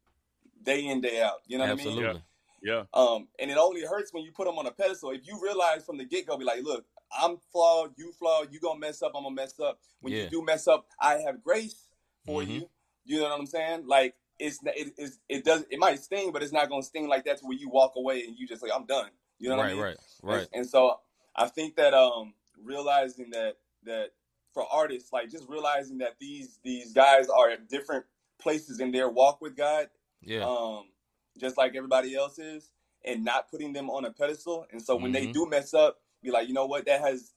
[0.63, 1.43] day in day out.
[1.47, 1.89] You know what I mean?
[1.89, 2.23] Absolutely.
[2.63, 5.11] yeah Um, and it only hurts when you put them on a pedestal.
[5.11, 8.61] If you realize from the get go, be like, look, I'm flawed, you flawed, you
[8.61, 9.81] gonna mess up, I'm gonna mess up.
[10.01, 10.25] When Yeah.
[10.25, 11.89] you do mess up, I have grace
[12.25, 12.49] for Mhm.
[12.49, 12.71] you.
[13.05, 13.87] You know what I'm saying?
[13.87, 17.25] Like it's it is it does it might sting, but it's not gonna sting like
[17.25, 19.11] that to where you walk away and you just like I'm done.
[19.39, 19.83] You know what right, I mean?
[19.83, 20.49] right, And- right.
[20.53, 21.01] And, so
[21.35, 24.13] I think that um realizing that that
[24.53, 28.05] for artists, like just realizing that these these guys are at different
[28.39, 29.89] places in their walk with God,
[30.23, 30.45] Yeah.
[30.47, 30.91] um,
[31.39, 32.73] just like everybody else is,
[33.05, 34.67] and not putting them on a pedestal.
[34.73, 35.33] And so when they Mhm.
[35.35, 37.33] do mess up, be like, you know what, that has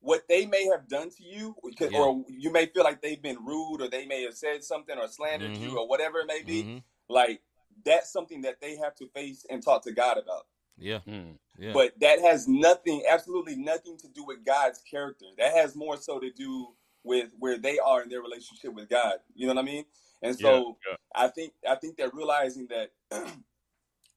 [0.00, 2.00] what they may have done to you, because- Yeah.
[2.00, 5.08] or you may feel like they've been rude, or they may have said something or
[5.08, 5.60] slandered Mhm.
[5.60, 6.62] you, or whatever it may be.
[6.62, 6.84] Mhm.
[7.08, 7.42] Like
[7.84, 10.46] that's something that they have to face and talk to God about.
[10.76, 11.00] Yeah.
[11.00, 11.32] Hmm.
[11.58, 11.72] Yeah.
[11.72, 15.26] But that has nothing, absolutely nothing to do with God's character.
[15.38, 19.20] That has more so to do with where they are in their relationship with God.
[19.34, 19.84] You know what I mean?
[20.22, 20.96] And so yeah, yeah.
[21.14, 22.92] I think I think they're realizing that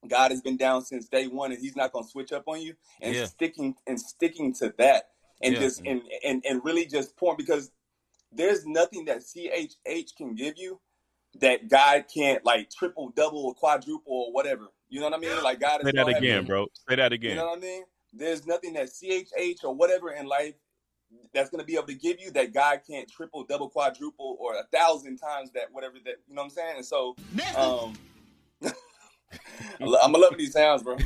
[0.08, 2.62] God has been down since day one, and He's not going to switch up on
[2.62, 3.26] you, and Yeah.
[3.26, 5.10] sticking and sticking to that,
[5.42, 5.62] and Yeah.
[5.62, 7.72] just and, and and really just pouring because
[8.32, 10.80] there's nothing that CHH can give you
[11.40, 14.68] that God can't like triple, double, or quadruple, or whatever.
[14.90, 15.44] You know what I mean?
[15.44, 17.32] Like God is say that again bro say that again.
[17.32, 17.84] you know what I mean?
[18.14, 20.54] There's nothing that CHH or whatever in life
[21.34, 24.56] that's going to be able to give you that God can't triple, double, quadruple, or
[24.56, 26.74] a thousand times that whatever that you know what I'm saying.
[26.78, 27.18] And so,
[27.56, 27.98] um,
[29.82, 31.02] I'm loving these sounds, bro.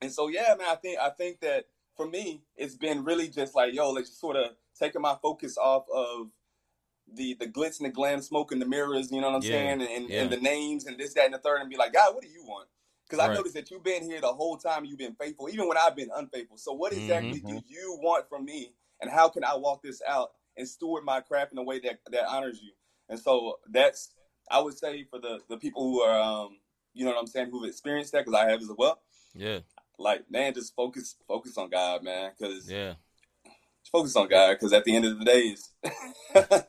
[0.00, 3.54] and so, yeah, man, I think I think that for me, it's been really just
[3.54, 6.28] like, yo, let's just sort of taking my focus off of
[7.12, 9.52] the the glitz and the glam, smoke and the mirrors, you know what I'm Yeah,
[9.52, 10.22] saying, and, and, yeah.
[10.22, 12.28] and the names and this, that, and the third, and be like, God, what do
[12.28, 12.68] you want?
[13.08, 13.36] Because I Right.
[13.36, 14.84] noticed that you've been here the whole time.
[14.84, 16.58] You've been faithful, even when I've been unfaithful.
[16.58, 17.46] So, what exactly Mm-hmm.
[17.46, 21.20] do you want from me, and how can I walk this out and steward my
[21.20, 22.72] craft in a way that that honors you?
[23.08, 24.15] And so that's
[24.50, 26.58] I would say for the the people who are, um,
[26.94, 29.00] you know what I'm saying, who've experienced that, because I have as well.
[29.34, 29.60] yeah.
[29.98, 32.94] Like, man, just focus focus on God, man, because Yeah.
[33.90, 35.70] focus on God, because at the end of the day, it's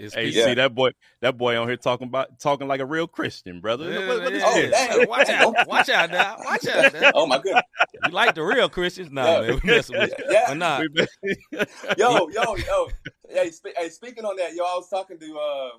[0.00, 0.44] It's Hey, peace.
[0.44, 0.90] see that boy,
[1.22, 3.90] that boy on here talking about talking like a real Christian, brother.
[3.90, 5.08] Yeah, What- what is yeah, Oh, this?
[5.08, 5.66] Watch out!
[5.66, 6.36] Watch out now!
[6.44, 7.10] Watch out now!
[7.14, 7.64] Oh my goodness.
[8.04, 9.10] You like the real Christians?
[9.10, 9.40] Nah, Yeah.
[9.40, 10.24] man, we messing with you.
[10.30, 10.44] Yeah.
[10.46, 11.06] But nah, We
[11.98, 12.88] Yo, yo, yo.
[13.28, 15.70] Hey, spe- hey, speaking on that, yo, I was talking to uh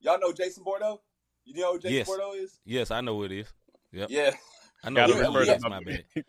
[0.00, 1.00] y'all know Jason Bordeaux?
[1.44, 2.06] You know who Jason Yes.
[2.06, 2.58] Bordeaux is?
[2.64, 3.52] yes, I know who it is.
[3.92, 4.08] Yep.
[4.10, 4.30] Yeah.
[4.84, 5.46] I know Gotta who it refer is.
[5.46, 6.04] to That's my bad.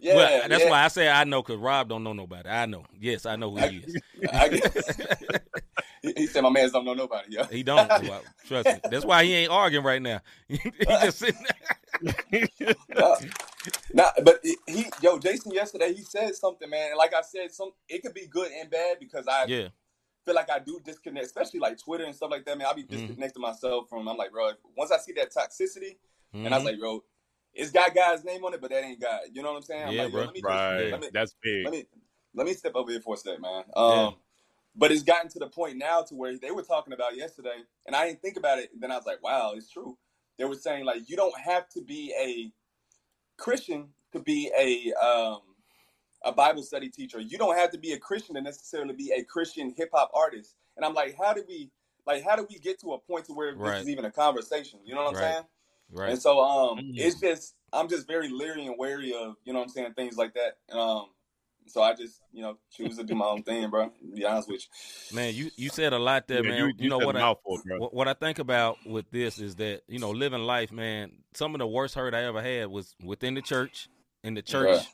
[0.00, 0.14] Yeah.
[0.14, 0.70] well, that's yeah.
[0.70, 2.48] why I say I know because Rob don't know nobody.
[2.48, 2.84] I know.
[3.00, 3.96] Yes, I know who he is.
[4.32, 4.96] I guess.
[6.02, 7.42] he, he said my man's don't know nobody, yo.
[7.46, 7.88] He don't.
[8.08, 8.74] Well, Trust me.
[8.92, 10.20] That's why he ain't arguing right now.
[10.46, 11.44] he just sitting
[12.30, 12.44] there.
[12.96, 13.16] no,
[13.92, 16.90] nah, but he- he, yo, Jason yesterday he said something, man.
[16.90, 19.68] And like I said, some it could be good and bad because I Yeah.
[20.28, 22.58] Feel like I do disconnect, especially like Twitter and stuff like that.
[22.58, 23.06] Man, I'll be Mm-hmm.
[23.06, 24.06] disconnecting myself from.
[24.06, 25.96] I'm like, bro, once I see that toxicity,
[26.34, 26.66] and I was Mhm.
[26.66, 27.02] like, bro,
[27.54, 29.20] it's got God's name on it, but that ain't God.
[29.32, 29.84] You know what I'm saying?
[29.86, 30.24] I'm Yeah, like, bro.
[30.24, 31.64] let me right, let me- that's big.
[31.64, 31.86] let me
[32.34, 33.64] let me step over here for a sec, man.
[33.74, 34.10] Um, Yeah.
[34.76, 37.96] but it's gotten to the point now to where they were talking about yesterday, and
[37.96, 38.70] I didn't think about it.
[38.78, 39.96] Then I was like, wow, it's true.
[40.36, 42.52] They were saying like you don't have to be a
[43.42, 45.40] Christian to be a um,
[46.24, 47.20] a Bible study teacher.
[47.20, 50.56] You don't have to be a Christian to necessarily be a Christian hip hop artist.
[50.76, 51.70] And I'm like, how do we
[52.06, 53.74] like how do we get to a point to where Right.
[53.74, 54.80] this is even a conversation?
[54.84, 55.24] You know what I'm Right.
[55.24, 55.44] saying?
[55.92, 56.10] Right.
[56.10, 56.94] And so um Mhm.
[56.96, 60.16] it's just I'm just very leery and wary of, you know what I'm saying, things
[60.16, 60.58] like that.
[60.76, 61.06] Um
[61.66, 63.88] so I just, you know, choose to do my own thing, bro.
[63.88, 65.16] To be honest with you.
[65.16, 66.58] Man, you, you said a lot there, Yeah, man.
[66.58, 67.78] you, You, you know what a I mouthful, bro.
[67.78, 71.12] what, what I think about with this is that you know living life, man.
[71.34, 73.88] Some of the worst hurt I ever had was within the church,
[74.24, 74.86] in the church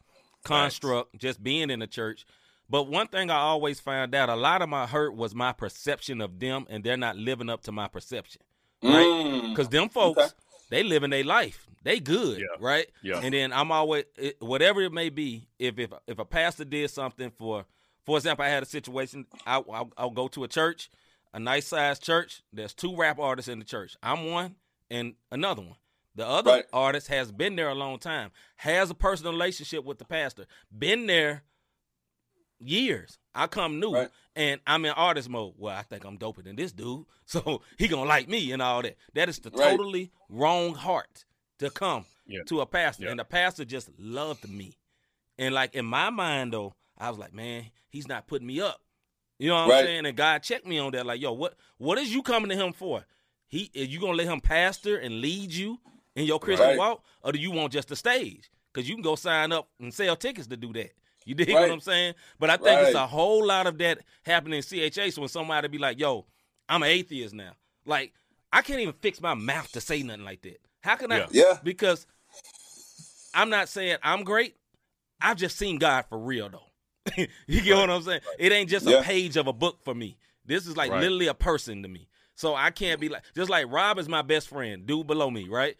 [0.45, 2.25] Construct, just being in the church.
[2.71, 6.21] But one thing I always found out, a lot of my hurt was my perception
[6.21, 8.41] of them, and they're not living up to my perception.
[8.83, 8.93] Right?
[8.93, 9.51] Mm.
[9.51, 10.31] Because them folks, Okay.
[10.71, 11.67] they living their life.
[11.83, 12.45] They good, Yeah.
[12.61, 12.87] right?
[13.03, 13.21] Yeah.
[13.23, 15.47] And then I'm always it, whatever it may be.
[15.59, 17.67] If if if a pastor did something for,
[18.07, 19.27] for example, I had a situation.
[19.47, 20.91] I, I'll, I'll go to a church,
[21.35, 22.43] a nice sized church.
[22.53, 23.97] There's two rap artists in the church.
[24.03, 24.57] I'm one,
[24.91, 25.77] and another one.
[26.15, 26.65] The other Right.
[26.73, 30.47] artist has been there a long time, has a personal relationship with the pastor,
[30.77, 31.43] been there
[32.61, 33.19] years.
[33.35, 34.11] I come new Right.
[34.37, 35.55] and I'm in artist mode.
[35.57, 38.83] Well, I think I'm doper than this dude, so he gonna like me and all
[38.83, 38.97] that.
[39.15, 39.77] That is the Right.
[39.77, 41.25] totally wrong heart
[41.59, 42.43] to come Yeah.
[42.47, 43.11] to a pastor, Yeah.
[43.11, 44.79] and the pastor just loved me.
[45.37, 48.81] And like in my mind though, I was like, man, he's not putting me up.
[49.39, 49.79] You know what Right.
[49.81, 50.07] I'm saying?
[50.07, 51.05] And God checked me on that.
[51.07, 53.05] Like, yo, what what is you coming to him for?
[53.49, 55.81] He is you gonna let him pastor and lead you
[56.17, 56.79] in your Christian Right.
[56.79, 58.51] walk, or do you want just the stage?
[58.73, 60.93] Because you can go sign up and sell tickets to do that.
[61.25, 61.63] You dig Right.
[61.63, 62.15] what I'm saying?
[62.39, 65.11] But I think it's a whole lot of that happening in CHA.
[65.11, 66.27] So when somebody be like, yo,
[66.69, 67.53] I'm an atheist now.
[67.87, 68.13] Like,
[68.53, 70.61] I can't even fix my mouth to say nothing like that.
[70.83, 71.19] How can I?
[71.19, 71.27] Yeah.
[71.31, 71.59] Yeah.
[71.63, 72.07] Because
[73.33, 74.57] I'm not saying I'm great.
[75.21, 77.27] I've just seen God for real though.
[77.47, 78.21] you get what I'm saying?
[78.39, 79.01] It ain't just Yeah.
[79.01, 80.19] a page of a book for me.
[80.45, 81.01] This is like Right.
[81.01, 82.09] literally a person to me.
[82.37, 85.49] So I can't be like just like Rob is my best friend, dude below me,
[85.49, 85.77] right?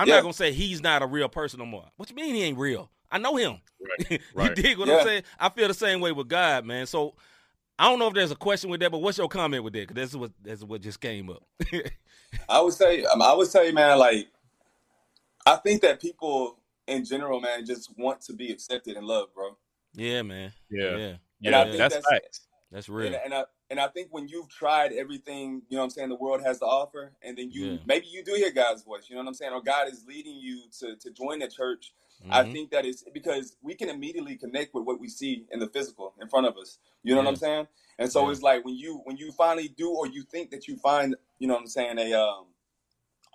[0.00, 0.16] I'm Yeah.
[0.16, 1.84] not gonna say he's not a real person no more.
[1.96, 2.90] What you mean he ain't real?
[3.10, 3.60] I know him.
[3.80, 4.10] Right.
[4.10, 4.54] you Right.
[4.54, 4.98] dig what Yeah.
[4.98, 5.22] I'm saying?
[5.38, 6.86] I feel the same way with God, man.
[6.86, 7.14] So
[7.78, 9.80] I don't know if there's a question with that, but what's your comment with that?
[9.88, 11.42] Because this is what this is what just came up.
[12.48, 14.28] I would say, um, I would say, man, like,
[15.46, 19.56] I think that people in general, man, just want to be accepted and loved, bro.
[19.94, 20.52] yeah, man.
[20.70, 20.96] Yeah.
[20.96, 22.40] yeah, And I think that's that's- facts.
[22.70, 23.06] that's real.
[23.08, 26.08] And, and I and I think when you've tried everything, you know what I'm saying,
[26.10, 27.78] the world has to offer, and then you Yeah.
[27.86, 30.36] maybe you do hear God's voice, you know what I'm saying, or God is leading
[30.38, 31.92] you to to join the church.
[32.30, 32.52] I Mhm.
[32.52, 36.14] think that is because we can immediately connect with what we see in the physical
[36.20, 36.78] in front of us.
[37.02, 37.68] You know what I'm saying?
[37.98, 38.32] And so Yeah.
[38.32, 41.48] it's like when you when you finally do or you think that you find, you
[41.48, 42.46] know what I'm saying, a um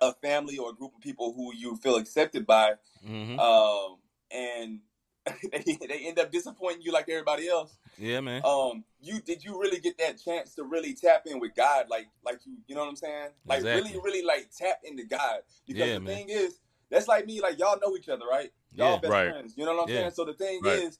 [0.00, 3.38] a family or a group of people who you feel accepted by, Mhm.
[3.38, 3.98] um,
[4.30, 4.80] and
[5.52, 7.76] they, they end up disappointing you like everybody else.
[7.98, 8.42] yeah, man.
[8.44, 12.06] Um, you did you really get that chance to really tap in with God, like
[12.24, 13.30] like you you know what I'm saying?
[13.46, 13.92] Like Exactly.
[13.92, 16.16] really really like tap into God because Yeah, the man.
[16.16, 16.60] thing is
[16.90, 18.50] that's like me like y'all know each other right?
[18.72, 19.00] Y'all Yeah.
[19.00, 19.30] best Right.
[19.32, 19.54] friends.
[19.56, 20.00] You know what I'm Yeah.
[20.02, 20.10] saying?
[20.12, 20.78] So the thing Right.
[20.80, 20.98] is,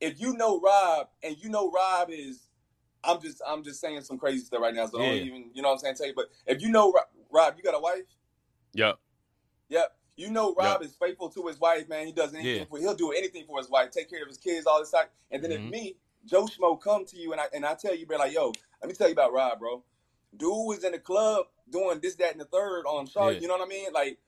[0.00, 2.48] if you know Rob and you know Rob is,
[3.04, 5.68] I'm just I'm just saying some crazy stuff right now, so don't even you know
[5.68, 5.94] what I'm saying.
[5.96, 8.02] Tell you, but if you know Rob, Rob you got a wife.
[8.74, 8.98] Yep.
[9.68, 9.96] Yep.
[10.18, 12.04] You know Rob is faithful to his wife, man.
[12.06, 12.64] He does anything Yeah.
[12.64, 15.06] for he'll do anything for his wife, take care of his kids, all this time.
[15.30, 15.64] And then Mhm.
[15.66, 18.32] if me, Joe Schmo, come to you and I and I tell you, bro, like,
[18.32, 18.52] yo,
[18.82, 19.84] let me tell you about Rob, bro.
[20.36, 23.34] Dude was in the club doing this, that, and the third on Charlotte.
[23.36, 23.40] Yeah.
[23.42, 23.92] You know what I mean?
[23.92, 24.18] Like,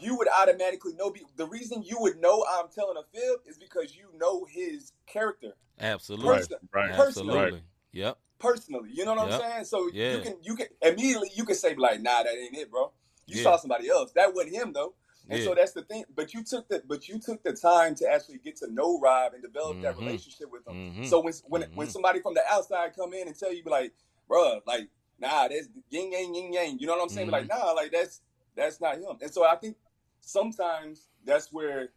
[0.00, 1.10] you would automatically know.
[1.10, 4.92] be- The reason you would know I'm telling a fib is because you know his
[5.06, 6.28] character Absolutely.
[6.30, 6.40] Right.
[6.40, 6.94] Person- Right.
[6.96, 7.38] personally.
[7.38, 7.62] Absolutely.
[7.92, 8.18] Yep.
[8.38, 8.90] personally.
[8.92, 9.40] You know what Yep.
[9.42, 9.64] I'm saying?
[9.66, 10.16] So Yeah.
[10.16, 12.92] you can you can immediately you can say like, nah, that ain't it, bro.
[13.26, 13.42] You Yeah.
[13.44, 14.10] saw somebody else.
[14.12, 14.94] That wasn't him though.
[15.32, 15.46] And Yeah.
[15.46, 16.04] so that's the thing.
[16.14, 19.32] But you took the but you took the time to actually get to know Rob
[19.32, 20.00] and develop that Mhm.
[20.06, 20.74] relationship with him.
[20.94, 21.06] Mhm.
[21.08, 21.90] So when when when Mhm.
[21.90, 23.94] somebody from the outside come in and tell you be like,
[24.28, 26.78] bruh, like nah, that's yin yang yin yang.
[26.78, 27.30] You know what I'm saying?
[27.30, 28.20] Like, nah, like that's
[28.54, 29.16] that's not him.
[29.22, 29.76] And so I think
[30.20, 31.90] sometimes that's where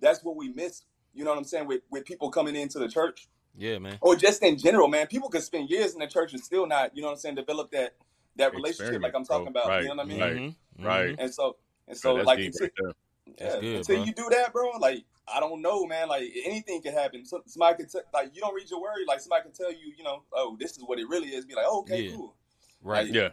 [0.00, 0.82] that's what we miss.
[1.14, 1.66] You know what I'm saying?
[1.66, 3.98] With with people coming into the church Yeah, man.
[4.02, 5.06] or just in general, man.
[5.06, 7.36] People could spend years in the church and still not, you know what I'm saying,
[7.36, 7.94] develop that
[8.36, 9.36] that relationship like I'm Experiment, bro.
[9.38, 9.68] talking about.
[9.68, 10.20] Right, You know what I mean?
[10.20, 10.36] right.
[10.36, 10.84] Mhm.
[10.84, 11.14] Right.
[11.18, 11.56] And so
[11.88, 12.92] and so that's like until, right there.
[13.38, 14.04] That's yeah, good, until bro.
[14.04, 16.08] you do that, bro, like I don't know, man.
[16.08, 17.24] Like anything can happen.
[17.24, 19.04] So, somebody could t- like you don't read your word.
[19.06, 21.44] Like somebody can tell you, you know, oh, this is what it really is.
[21.46, 22.14] Be like, oh, okay, Yeah.
[22.14, 22.34] cool.
[22.82, 23.06] Right.
[23.06, 23.28] Like, Yeah.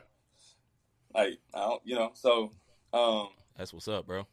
[1.14, 2.12] Like I don't, you know.
[2.14, 2.52] So,
[2.94, 4.26] um, That's what's up, bro.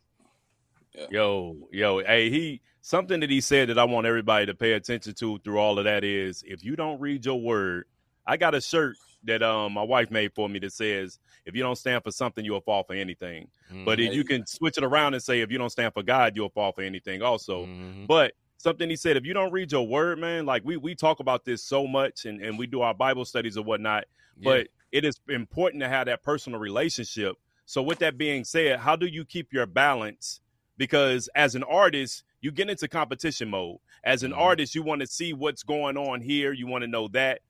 [1.11, 5.15] Yo, yo, hey, he something that he said that I want everybody to pay attention
[5.15, 7.85] to through all of that is if you don't read your word,
[8.27, 11.63] I got a shirt that um my wife made for me that says if you
[11.63, 13.49] don't stand for something, you'll fall for anything.
[13.85, 16.37] But if you can switch it around and say if you don't stand for God,
[16.37, 17.67] you'll fall for anything also.
[17.67, 18.07] Mhm.
[18.07, 21.21] But something he said, if you don't read your word, man, like we we talk
[21.21, 24.05] about this so much and, and we do our Bible studies or whatnot,
[24.45, 27.37] but it is important to have that personal relationship.
[27.67, 30.41] So with that being said, how do you keep your balance?
[30.79, 33.79] Because as an artist, you get into competition mode.
[34.05, 34.39] As an Mhm.
[34.39, 37.41] artist, you want to see what's going on here, you want to know that.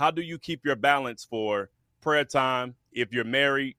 [0.00, 1.68] How do you keep your balance for
[2.00, 3.76] prayer time if you're married,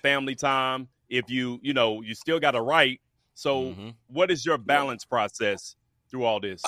[0.00, 3.00] family time, if you, you know, you still got to write.
[3.34, 3.96] So Mhm.
[4.06, 5.74] what is your balance process
[6.08, 6.62] through all this?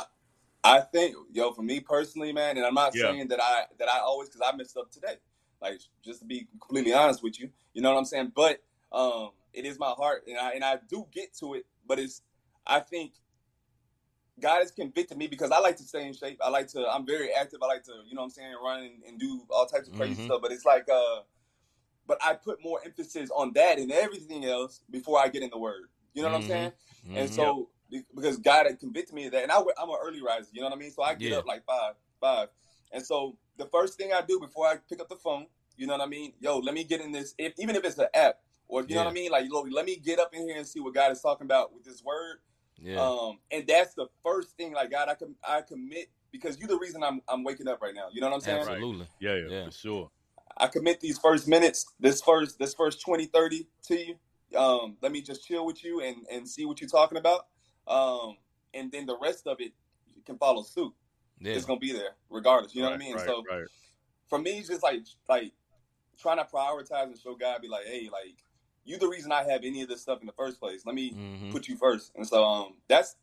[0.65, 3.13] I think, yo, for me personally, man, and I'm not Yeah.
[3.13, 5.19] saying that I that I always because I messed up today.
[5.63, 8.33] Like just to be completely honest with you, you know what I'm saying.
[8.35, 11.67] But um, it is my heart, and I and I do get to it.
[11.87, 12.23] But it's
[12.67, 13.13] I think
[14.41, 16.41] God has convicted me because I like to stay in shape.
[16.43, 16.87] I like to.
[16.89, 17.61] I'm very active.
[17.63, 19.95] I like to, you know, what I'm saying, run and, and do all types of
[19.95, 20.25] crazy Mhm.
[20.25, 20.43] stuff.
[20.43, 21.23] But it's like, uh,
[22.07, 25.59] but I put more emphasis on that and everything else before I get in the
[25.59, 25.89] Word.
[26.15, 26.45] You know what Mhm.
[26.45, 26.73] I'm saying?
[27.15, 27.35] And Mhm.
[27.35, 27.71] so
[28.15, 30.51] because God had convicted me of that, and I, am an early riser.
[30.53, 30.91] You know what I mean?
[30.91, 31.39] So I get Yeah.
[31.39, 32.49] up like five, five,
[32.93, 35.47] and so the first thing I do before I pick up the phone,
[35.77, 36.35] you know what I mean?
[36.41, 37.35] Yo, let me get in this.
[37.39, 39.31] If even if it's an app, or you know what I mean?
[39.31, 41.85] Like, let me get up in here and see what God is talking about with
[41.85, 42.39] this word.
[42.83, 43.01] Yeah.
[43.01, 44.73] Um, and that's the first thing.
[44.73, 47.95] Like, God, I com- I commit because you're the reason I'm I'm waking up right
[47.95, 48.09] now.
[48.13, 48.59] You know what I'm saying?
[48.61, 49.09] Absolutely.
[49.21, 49.65] Yeah, yeah, Yeah.
[49.67, 50.11] for sure.
[50.57, 54.59] I commit these first minutes, this first this first 20, 30 to you.
[54.59, 57.47] Um, let me just chill with you and, and see what you're talking about.
[57.87, 58.37] Um,
[58.75, 59.73] and then the rest of it
[60.27, 60.93] can follow suit.
[61.41, 61.53] Yeah.
[61.53, 62.75] It's gonna be there regardless.
[62.75, 63.17] You know Right, what I mean?
[63.17, 63.65] Right, so right.
[64.29, 65.53] for me, it's just like like
[66.19, 68.37] trying to prioritize and show God, be like, hey, like
[68.89, 70.87] you the reason I have any of this stuff in the first place.
[70.87, 71.53] Let me Mhm.
[71.53, 72.13] put you first.
[72.17, 73.17] And so um, that's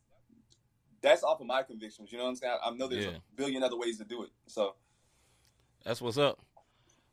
[1.02, 2.10] that's off of my convictions.
[2.10, 2.56] You know what I'm saying?
[2.64, 3.10] I, I know there's Yeah.
[3.12, 4.30] a billion other ways to do it.
[4.46, 4.74] So
[5.84, 6.40] That's what's up.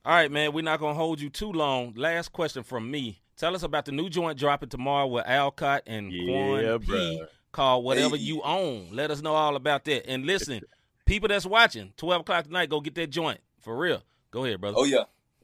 [0.06, 0.52] All right, man.
[0.54, 1.94] We're not gonna hold you too long.
[1.96, 3.22] Last question from me.
[3.38, 7.84] Tell us about the new joint dropping tomorrow with Alcott and Yeah, Quan P called
[7.86, 8.24] Whatever Hey.
[8.24, 8.90] You Own.
[8.92, 10.08] Let us know all about that.
[10.10, 10.62] And listen,
[11.06, 13.40] people that's watching, 12 o'clock tonight, go get that joint.
[13.62, 14.02] For real.
[14.32, 14.78] Go ahead, brother.
[14.80, 15.04] Oh yeah,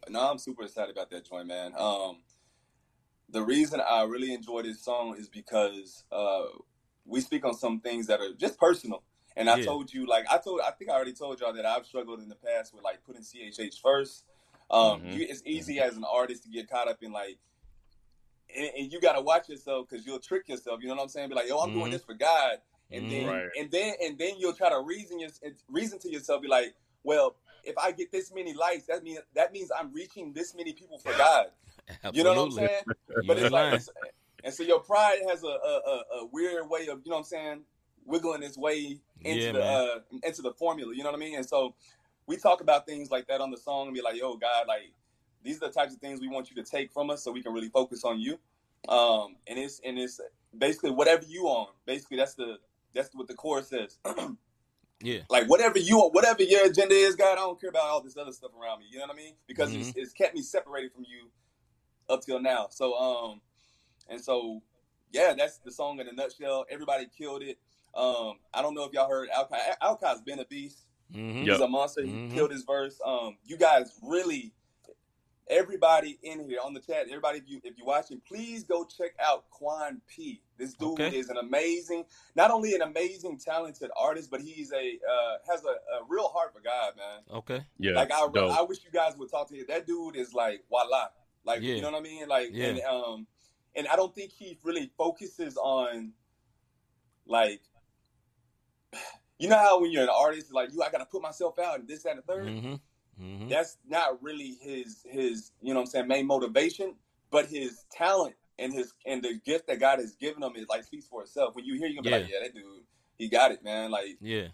[0.10, 1.74] no, I'm super excited about that joint, man.
[1.78, 2.18] Um,
[3.32, 6.44] the reason I really enjoy this song is because uh,
[7.06, 9.04] we speak on some things that are just personal.
[9.36, 9.66] And I Yeah.
[9.66, 12.30] told you, like I told, I think I already told y'all that I've struggled in
[12.30, 14.26] the past with like putting CHH first.
[14.72, 15.14] Um, Mhm.
[15.16, 17.38] you, it's easy as an artist to get caught up in like,
[18.56, 20.82] and, and you got to watch yourself because you'll trick yourself.
[20.82, 21.30] You know what I'm saying?
[21.30, 21.74] Be like, yo, I'm Mhm.
[21.74, 22.60] doing this for God,
[22.92, 23.10] and Mhm.
[23.10, 23.50] then Right.
[23.58, 25.30] and then and then you'll try to reason your,
[25.70, 29.54] reason to yourself, be like, well, if I get this many likes, that means that
[29.54, 31.52] means I'm reaching this many people for God.
[32.04, 32.12] Absolutely.
[32.14, 32.84] You know what I'm saying?
[33.28, 33.76] But it's like, lying.
[33.76, 33.90] it's,
[34.44, 37.18] and so your pride has a, a, a, a weird way of, you know what
[37.20, 37.62] I'm saying,
[38.06, 40.94] wiggling its way into Yeah, the uh, into the formula.
[40.96, 41.36] You know what I mean?
[41.36, 41.76] And so
[42.28, 44.94] we talk about things like that on the song and be like, yo, God, like
[45.44, 47.42] these are the types of things we want you to take from us so we
[47.44, 48.40] can really focus on you.
[48.88, 50.22] Um, and it's and it's
[50.58, 51.68] basically whatever you on.
[51.86, 52.58] Basically, that's the
[52.94, 53.98] that's what the chorus says.
[55.02, 55.20] Yeah.
[55.30, 58.34] like whatever you whatever your agenda is, God, I don't care about all this other
[58.34, 58.88] stuff around me.
[58.92, 59.34] You know what I mean?
[59.48, 59.92] Because Mm-hmm.
[59.96, 61.30] it's kept me separated from you
[62.10, 62.68] up till now.
[62.72, 63.42] So um,
[64.10, 64.62] and so
[65.12, 66.66] yeah, that's the song in a nutshell.
[66.70, 67.58] Everybody killed it.
[67.96, 69.58] Um, I don't know if y'all heard Alkai.
[69.82, 70.86] Alkai's been a beast.
[71.14, 71.42] Mhm.
[71.48, 72.04] He's a monster.
[72.06, 72.34] He Mhm.
[72.34, 73.00] killed his verse.
[73.04, 74.54] Um, you guys really,
[75.48, 79.12] everybody in here on the chat, everybody, if you if you're watching, please go check
[79.20, 80.44] out Quan P.
[80.58, 81.18] This dude Okay.
[81.18, 82.06] is an amazing,
[82.36, 86.54] not only an amazing, talented artist, but he's a uh, has a, a real heart
[86.54, 87.24] for God, man.
[87.32, 87.66] Okay.
[87.80, 87.94] Yeah.
[87.94, 88.52] Like I, dope.
[88.52, 89.66] I wish you guys would talk to him.
[89.68, 91.08] That dude is like voila,
[91.46, 91.76] like Yeah.
[91.76, 92.28] you know what I mean.
[92.28, 92.66] Like Yeah.
[92.68, 93.28] and um,
[93.76, 96.14] and I don't think he really focuses on
[97.26, 97.62] like.
[99.42, 101.88] You know how when you're an artist, like you, I gotta put myself out and
[101.88, 103.24] this, that, and the 3rd Mm-hmm.
[103.24, 103.48] Mm-hmm.
[103.48, 106.96] that's not really his his you know what I'm saying main motivation,
[107.32, 110.84] but his talent and his and the gift that God has given him is like
[110.84, 111.56] speaks for itself.
[111.56, 112.36] When you hear, you gonna be like, Yeah.
[112.42, 112.84] yeah, that dude,
[113.18, 113.92] he got it, man.
[113.92, 114.48] Like Yeah.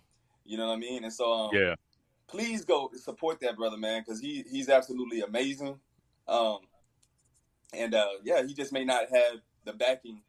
[0.43, 1.03] you know what I mean.
[1.03, 1.73] And so um, yeah.
[2.27, 5.79] please go support that brother, man, because he he's absolutely amazing.
[6.27, 6.59] Um,
[7.73, 10.21] and uh, yeah, he just may not have the backing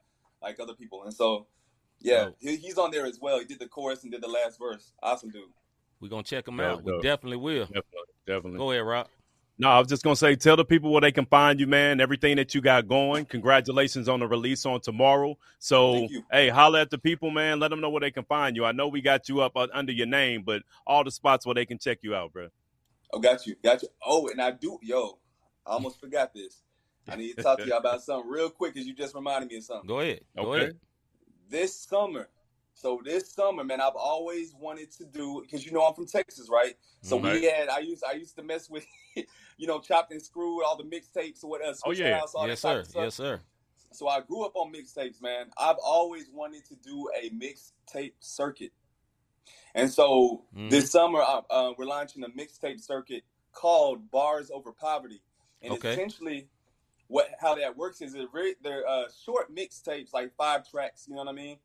[0.43, 1.47] like other people, and so
[2.01, 3.39] yeah, he, he's on there as well.
[3.39, 4.93] He did the chorus and did the last verse.
[5.03, 5.45] Awesome dude.
[6.01, 6.85] We're gonna check him Yeah, out.
[6.85, 7.65] We definitely will.
[7.65, 7.85] Definitely,
[8.27, 8.59] definitely.
[8.59, 9.11] Go ahead, Rock.
[9.59, 11.99] No, I was just gonna say, tell the people where they can find you, man.
[11.99, 13.25] Everything that you got going.
[13.25, 15.39] Congratulations on the release on tomorrow.
[15.59, 17.59] So, hey, holla at the people, man.
[17.59, 18.67] Let them know where they can find you.
[18.67, 21.55] I know we got you up uh, under your name, but all the spots where
[21.55, 22.49] they can check you out, bro.
[23.15, 23.89] Oh, got you, got you.
[24.05, 25.19] Oh, and I do, yo,
[25.67, 26.63] I almost forgot this.
[27.09, 29.57] I need to talk to y'all about something real quick because you just reminded me
[29.59, 29.87] of something.
[29.87, 30.21] Go ahead.
[30.37, 30.63] Go Okay.
[30.63, 30.81] ahead.
[31.49, 32.29] This summer,
[32.75, 36.49] so this summer, man, I've always wanted to do because you know I'm from Texas,
[36.51, 36.77] right?
[37.03, 37.35] So Right.
[37.41, 38.85] we had I used I used to mess with,
[39.57, 41.71] you know, chopped and screwed all the mixtapes or whatever.
[41.71, 41.83] else.
[41.85, 42.21] Oh, yeah.
[42.35, 42.85] all Yes, sir.
[42.95, 43.41] Yes, sir.
[43.93, 45.51] So I grew up on mixtapes, man.
[45.57, 48.73] I've always wanted to do a mixtape circuit.
[49.75, 50.71] And so Mhm.
[50.71, 55.23] this summer, uh, uh, we're launching a mixtape circuit called Bars Over Poverty.
[55.63, 55.93] And Okay.
[55.93, 56.51] essentially,
[57.09, 61.15] what how that works is they're, very, they're uh, short mixtapes, like five tracks, you
[61.15, 61.59] know what I mean?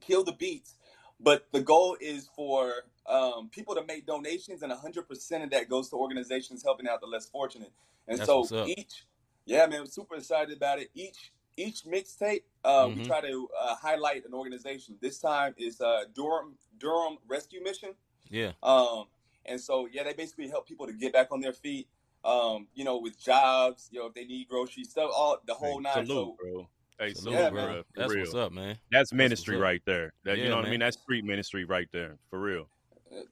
[0.00, 0.74] Kill the beats.
[1.20, 2.72] But the goal is for
[3.06, 7.06] um, people to make donations, and 100% of that goes to organizations helping out the
[7.06, 7.72] less fortunate.
[8.06, 9.04] And That's so each,
[9.44, 10.90] yeah, man, I'm super excited about it.
[10.94, 13.06] Each each mixtape, uh, we Mhm.
[13.06, 14.96] try to uh, highlight an organization.
[15.00, 17.96] This time is uh, Durham Durham Rescue Mission.
[18.30, 18.52] Yeah.
[18.62, 19.06] Um,
[19.44, 21.88] and so yeah, they basically help people to get back on their feet.
[22.28, 25.78] Um, you know, with jobs, you know, if they need groceries, stuff, all the whole
[25.78, 26.06] Hey, nine.
[26.06, 26.68] salute, So bro.
[26.98, 27.66] Hey, Salute, salute, Yeah, bro.
[27.66, 27.84] man.
[27.96, 28.20] That's real.
[28.20, 28.76] what's up, man.
[28.90, 29.62] That's ministry up.
[29.62, 30.12] right there.
[30.24, 30.80] That, Yeah, you know what I mean?
[30.80, 32.18] That's street ministry right there.
[32.28, 32.68] For real.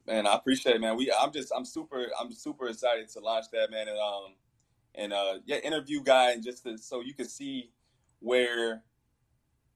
[0.07, 0.97] man, I appreciate it, man.
[0.97, 4.34] We, I'm just, I'm super, I'm super excited to launch that, man, and um,
[4.94, 7.70] and uh, yeah, interview guy, and just to, so you can see
[8.20, 8.82] where,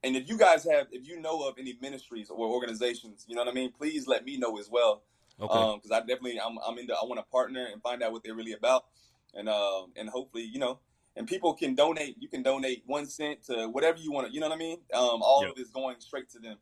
[0.03, 3.43] and if you guys have, if you know of any ministries or organizations, you know
[3.43, 5.03] what I mean, please let me know as well,
[5.39, 5.59] Okay.
[5.59, 8.23] um, because I definitely, I'm, I'm into, I want to partner and find out what
[8.23, 8.85] they're really about,
[9.33, 10.79] and um, and hopefully, you know.
[11.17, 12.15] And people can donate.
[12.21, 14.33] You can donate one cent to whatever you want to.
[14.33, 14.77] You know what I mean?
[14.93, 15.51] Um, all Yep.
[15.51, 16.55] of it's going straight to them.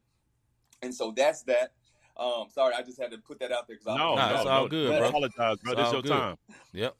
[0.81, 1.73] And so that's that.
[2.17, 4.45] Um, sorry, I just had to put that out there because No, Nah, no, it's
[4.45, 5.07] no, all good, Don't bro.
[5.09, 5.71] Apologize, bro.
[5.73, 6.09] It's This all your good.
[6.09, 6.35] time.
[6.73, 6.95] Yep.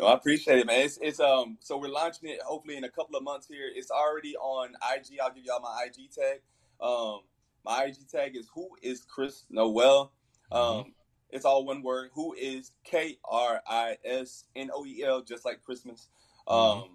[0.00, 0.80] No, I appreciate it, man.
[0.80, 3.70] It's, it's um so we're launching it hopefully in a couple of months here.
[3.72, 5.18] It's already on IG.
[5.22, 6.40] I'll give y'all my IG tag.
[6.80, 7.20] Um
[7.64, 10.12] my IG tag is who is Kris Noel.
[10.50, 10.88] Um Mm-hmm.
[11.34, 12.10] It's all one word.
[12.14, 16.08] Who is K R I S N O E L just like Christmas.
[16.46, 16.90] Um Mhm.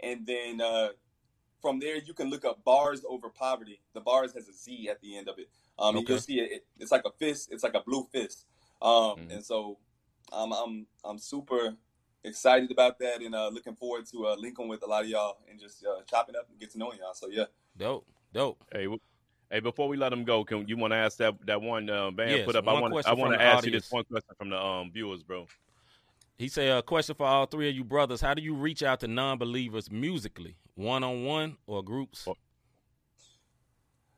[0.00, 0.90] and then uh
[1.60, 3.80] from there you can look up bars over poverty.
[3.92, 5.50] The bars has a Z at the end of it.
[5.78, 8.46] Um and you'll see it, it it's like a fist, it's like a blue fist.
[8.80, 9.32] Um Mhm.
[9.34, 9.78] and so
[10.32, 11.76] um, I'm I'm super
[12.24, 15.38] excited about that and uh, looking forward to uh, linking with a lot of y'all
[15.50, 17.12] and just uh, chopping up and get to know y'all.
[17.14, 18.06] So yeah, Dope.
[18.32, 18.64] Dope.
[18.72, 19.00] Hey, w-
[19.52, 22.10] hey, before we let them go, can you want to ask that that one uh,
[22.10, 22.66] band Yes, put up?
[22.66, 25.22] I want I want to the ask you this one question from the um viewers,
[25.22, 25.46] bro.
[26.38, 28.20] He said, a question for all three of you brothers.
[28.20, 30.56] How do you reach out to non-believers musically?
[30.74, 32.26] One-on-one or groups?
[32.26, 32.36] Oh.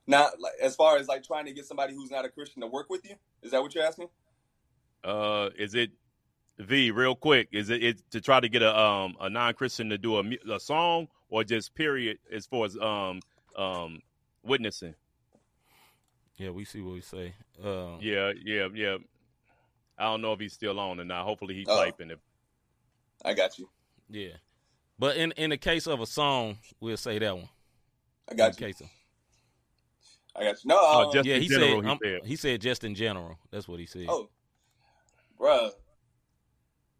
[0.07, 2.68] now like, as far as like trying to get somebody who's not a Christian to
[2.68, 4.09] work with you, is that what you're asking?
[5.03, 5.91] Uh, is it
[6.59, 7.49] V real quick?
[7.53, 10.24] Is it, it to try to get a um a non Christian to do a,
[10.51, 13.20] a song or just period as far as um
[13.57, 14.01] um
[14.45, 14.95] witnessing?
[16.37, 17.35] Yeah, we see what we say.
[17.62, 18.97] Um, Yeah, yeah, yeah.
[19.97, 21.24] I don't know if he's still on or not.
[21.24, 21.76] Hopefully he's Oh.
[21.85, 22.18] typing it.
[23.24, 23.70] I got you.
[24.09, 24.37] yeah.
[24.99, 27.49] But in in the case of a song, we'll say that one.
[28.30, 28.66] I got the you.
[28.66, 28.89] case of,
[30.37, 30.68] I got you.
[30.68, 32.20] No, Oh, um, just- yeah, in he general, said, he um, said.
[32.24, 33.39] he said just in general.
[33.51, 34.07] That's what he said.
[34.09, 34.28] oh,
[35.39, 35.72] bruh.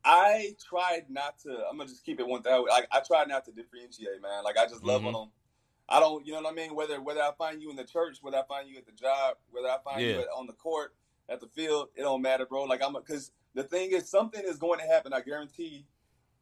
[0.05, 1.51] I tried not to.
[1.71, 2.67] I'm gonna just keep it one thousand.
[2.69, 4.45] Like I tried not to differentiate, man.
[4.45, 5.07] Like I just love Mhm.
[5.07, 5.31] on them.
[5.89, 6.75] I don't, you know what I mean.
[6.75, 9.37] Whether whether I find you in the church, whether I find you at the job,
[9.51, 10.95] whether I find you at, on the court,
[11.29, 12.65] at the field, it don't matter, bro.
[12.65, 15.13] Like I'm because the thing is, something is going to happen.
[15.13, 15.87] I guarantee.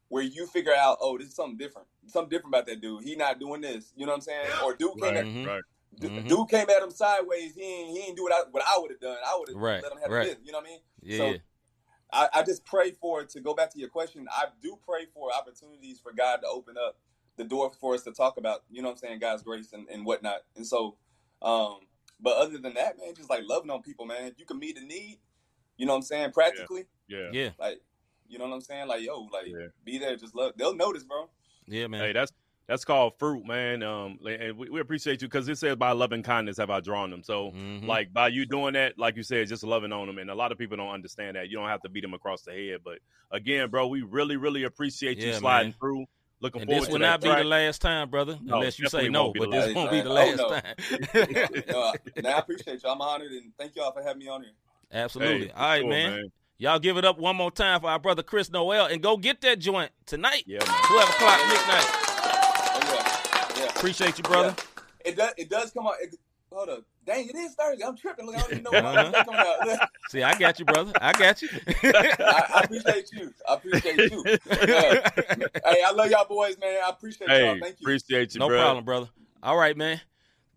[0.09, 1.87] Where you figure out, oh, this is something different.
[2.05, 3.03] Something different about that dude.
[3.03, 3.93] He not doing this.
[3.95, 4.47] You know what I'm saying?
[4.63, 5.47] Or dude came Right, at Mhm.
[5.47, 5.63] right.
[5.99, 6.27] D- Mhm.
[6.27, 7.55] Dude came at him sideways.
[7.55, 9.17] He ain't, he ain't do what I what I would have done.
[9.25, 10.19] I would have Right, let him have right.
[10.23, 10.45] the business.
[10.45, 10.79] You know what I mean?
[11.01, 11.37] Yeah, So yeah.
[12.11, 14.27] I, I just pray for it to go back to your question.
[14.31, 16.97] I do pray for opportunities for God to open up
[17.37, 18.63] the door for us to talk about.
[18.69, 19.19] You know what I'm saying?
[19.19, 20.41] God's grace and, and whatnot.
[20.55, 20.97] And so,
[21.41, 21.79] um,
[22.19, 24.25] but other than that, man, just like loving on people, man.
[24.25, 25.19] If you can meet a need,
[25.77, 26.31] you know what I'm saying?
[26.31, 27.29] Practically, Yeah.
[27.31, 27.81] yeah, like
[28.27, 28.87] you know what I'm saying?
[28.87, 29.67] Like yo, like Yeah.
[29.83, 30.15] be there.
[30.15, 30.53] Just love.
[30.57, 31.29] They'll notice, bro.
[31.67, 32.01] yeah, man.
[32.01, 32.31] Hey, that's
[32.67, 33.83] that's called fruit, man.
[33.83, 37.09] Um, and we, we appreciate you because it says by loving kindness have I drawn
[37.11, 37.21] them.
[37.21, 37.85] So, Mhm.
[37.85, 40.53] like by you doing that, like you said, just loving on them, and a lot
[40.53, 41.49] of people don't understand that.
[41.49, 42.99] You don't have to beat them across the head, but
[43.31, 45.75] again, bro, we really, really appreciate you Yeah, sliding man.
[45.79, 46.05] through.
[46.43, 47.37] Looking and forward this to will that not be track.
[47.39, 48.37] the last time, brother.
[48.43, 50.39] No, unless you say no, won't be the but this won't be the oh, last
[50.41, 51.93] Oh, no.
[51.93, 51.93] time.
[52.23, 52.89] now I appreciate you.
[52.89, 54.51] I'm honored and thank y'all for having me on here.
[54.91, 55.47] Absolutely.
[55.47, 56.31] Hey, All right, sure, man.
[56.57, 59.39] Y'all give it up one more time for our brother Kris Noel and go get
[59.39, 60.43] that joint tonight.
[60.45, 61.85] Yeah, 12 o'clock midnight.
[61.85, 63.63] Oh, yeah.
[63.63, 63.69] Yeah.
[63.69, 64.53] Appreciate you, brother.
[64.57, 65.11] Yeah.
[65.11, 65.33] It does.
[65.37, 65.93] It does come out.
[66.01, 66.13] It,
[66.51, 66.83] hold up.
[67.05, 67.83] Dang, it is Thursday.
[67.85, 68.25] I'm tripping.
[68.25, 69.11] Look, I don't even know Uh-huh.
[69.11, 69.89] when it's coming out.
[70.09, 70.93] See, I got you, brother.
[71.01, 71.49] I got you.
[71.83, 73.33] I, I appreciate you.
[73.47, 74.23] I appreciate you.
[74.67, 75.09] Yeah.
[75.65, 76.79] Hey, I love y'all boys, man.
[76.85, 77.57] I appreciate Hey, y'all.
[77.59, 77.85] Thank you.
[77.85, 78.59] appreciate you, no bro.
[78.59, 79.09] problem, brother.
[79.41, 79.99] All right, man.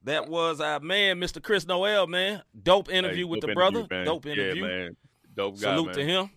[0.05, 1.43] That was our man, Mr.
[1.43, 2.43] Kris Noel, man.
[2.63, 3.87] Dope interview Hey, with dope the brother.
[3.91, 4.05] man.
[4.05, 4.63] Dope interview.
[4.63, 4.97] Yeah, man.
[5.35, 5.95] Dope guy, Salute man.
[5.97, 6.31] to him.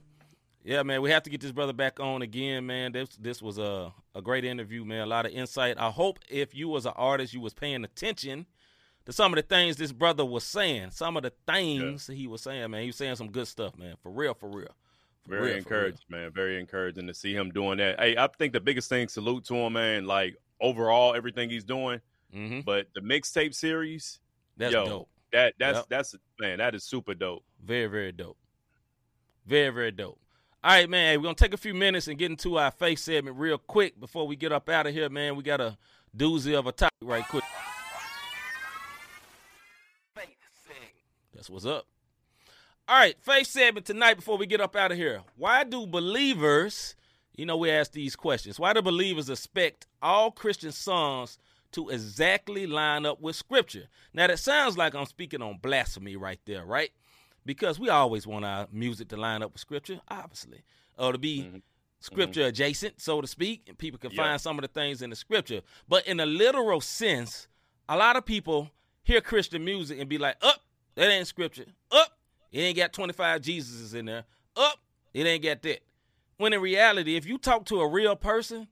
[0.63, 1.01] Yeah, man.
[1.01, 2.91] We have to get this brother back on again, man.
[2.93, 5.01] This this was a a great interview, man.
[5.01, 5.77] A lot of insight.
[5.79, 8.45] I hope if you was an artist, you was paying attention
[9.09, 10.91] to some of the things this brother was saying.
[10.91, 12.81] Some of the things he was saying, man.
[12.81, 13.95] He was saying some good stuff, man.
[14.03, 14.75] For real, for real.
[15.23, 15.57] For Very real, for real.
[15.57, 16.31] encouraged, man.
[16.31, 17.99] Very encouraging to see him doing that.
[17.99, 20.05] Hey, I think the biggest thing, salute to him, man.
[20.05, 22.01] Like overall, everything he's doing.
[22.33, 22.63] Mhm.
[22.63, 24.19] But the mixtape series,
[24.57, 25.09] That's yo, dope.
[25.31, 25.85] That that's Yep.
[25.89, 27.43] that's man, that is super dope.
[27.63, 28.37] Very, very dope.
[29.45, 30.19] Very, very dope.
[30.63, 31.17] All right, man.
[31.19, 34.27] We're gonna take a few minutes and get into our face segment real quick before
[34.27, 35.35] we get up out of here, man.
[35.35, 35.77] We got a
[36.15, 37.43] doozy of a topic right quick.
[41.39, 41.87] That's what's up.
[42.85, 45.21] All right, face segment tonight before we get up out of here.
[45.37, 46.97] Why do believers,
[47.33, 48.59] you know, we ask these questions.
[48.59, 51.37] Why do believers expect all Christian songs
[51.71, 53.85] to exactly line up with scripture?
[54.13, 56.89] Now that sounds like I'm speaking on blasphemy right there, right?
[57.45, 60.63] Because we always want our music to line up with scripture, obviously,
[60.97, 61.57] or to be mm-hmm.
[62.01, 62.49] scripture mm-hmm.
[62.49, 64.23] adjacent, so to speak, and people can Yeah.
[64.23, 65.61] find some of the things in the scripture.
[65.87, 67.47] But in a literal sense,
[67.87, 68.71] a lot of people
[69.03, 70.63] hear Christian music and be like, up,
[70.99, 71.65] that ain't scripture.
[71.91, 72.17] Up,
[72.51, 74.25] it ain't got 25 Jesuses in there.
[74.57, 74.79] Up,
[75.13, 75.79] it ain't got that.
[76.37, 78.67] When in reality, if you talk to a real person,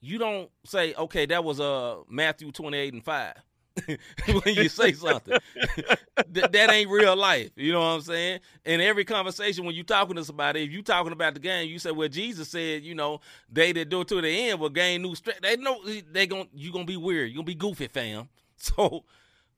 [0.00, 3.34] you don't say, okay, that was uh Matthew 28 and 5.
[4.28, 5.36] when you say something.
[6.32, 7.50] Th- that ain't real life.
[7.56, 8.40] You know what I'm saying?
[8.64, 11.78] In every conversation, when you talking to somebody, if you talking about the game, you
[11.78, 13.20] say, "Well, Jesus said, you know,
[13.50, 16.48] they that do it to the end will gain new strength." They know they gon'
[16.54, 17.30] you gonna be weird.
[17.30, 18.28] You gonna be goofy, fam.
[18.56, 19.04] So,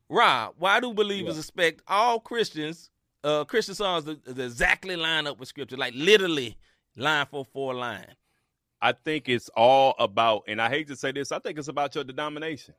[0.09, 2.89] Rob, why do believers expect all Christians,
[3.23, 6.57] uh, Christian songs to, to exactly line up with Scripture, like literally
[6.95, 8.15] line for four line?
[8.81, 11.95] I think it's all about, and I hate to say this, I think it's about
[11.95, 12.75] your denomination.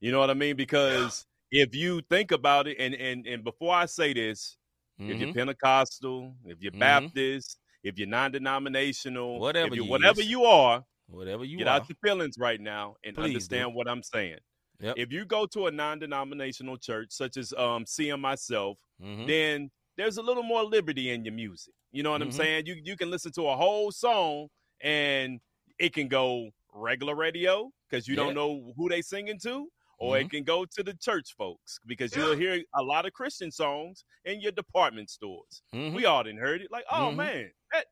[0.00, 0.56] You know what I mean?
[0.56, 4.56] Because if you think about it, and and and before I say this,
[4.98, 5.34] if you're Mhm.
[5.34, 6.78] Pentecostal, if you're Mhm.
[6.78, 10.28] Baptist, if you're non-denominational, Whatever you whatever is.
[10.28, 11.76] you are, Whatever you get are.
[11.80, 14.38] out your feelings right now and Please understand what I'm saying.
[14.82, 14.94] Yep.
[14.98, 19.26] If you go to a non-denominational church, such as um, seeing myself, Mhm.
[19.26, 21.72] then there's a little more liberty in your music.
[21.92, 22.34] You know what I'm Mhm.
[22.34, 22.66] saying?
[22.66, 24.48] You you can listen to a whole song
[24.80, 25.40] and
[25.78, 28.24] it can go regular radio because you Yeah.
[28.24, 30.24] don't know who they singing to, or Mhm.
[30.24, 34.04] it can go to the church folks because you'll hear a lot of Christian songs
[34.24, 35.62] in your department stores.
[35.72, 35.94] Mhm.
[35.94, 36.70] We all didn't heard it.
[36.72, 37.16] Like, oh Mhm.
[37.16, 37.86] man, that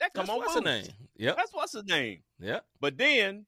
[0.00, 0.86] that come That's on what's the name?
[1.14, 2.24] Yeah, That's what's his name.
[2.40, 2.60] Yeah.
[2.80, 3.46] But then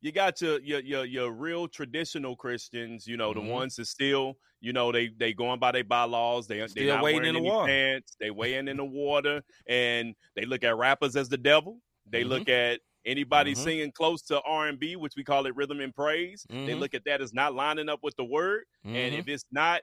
[0.00, 3.34] you got your your your, your real traditional Christians, you know, Mhm.
[3.34, 6.46] the ones that still, you know, they they going by their bylaws.
[6.46, 7.66] They they Still not wading wearing in the any water.
[7.66, 8.16] pants.
[8.20, 11.80] They weighing in the water, and they look at rappers as the devil.
[12.12, 12.28] They Mhm.
[12.28, 13.54] look at anybody Mhm.
[13.54, 16.46] singing close to R and B, which we call it rhythm and praise.
[16.64, 16.80] They Mhm.
[16.80, 19.20] look at that as not lining up with the word, and Mhm.
[19.20, 19.82] if it's not,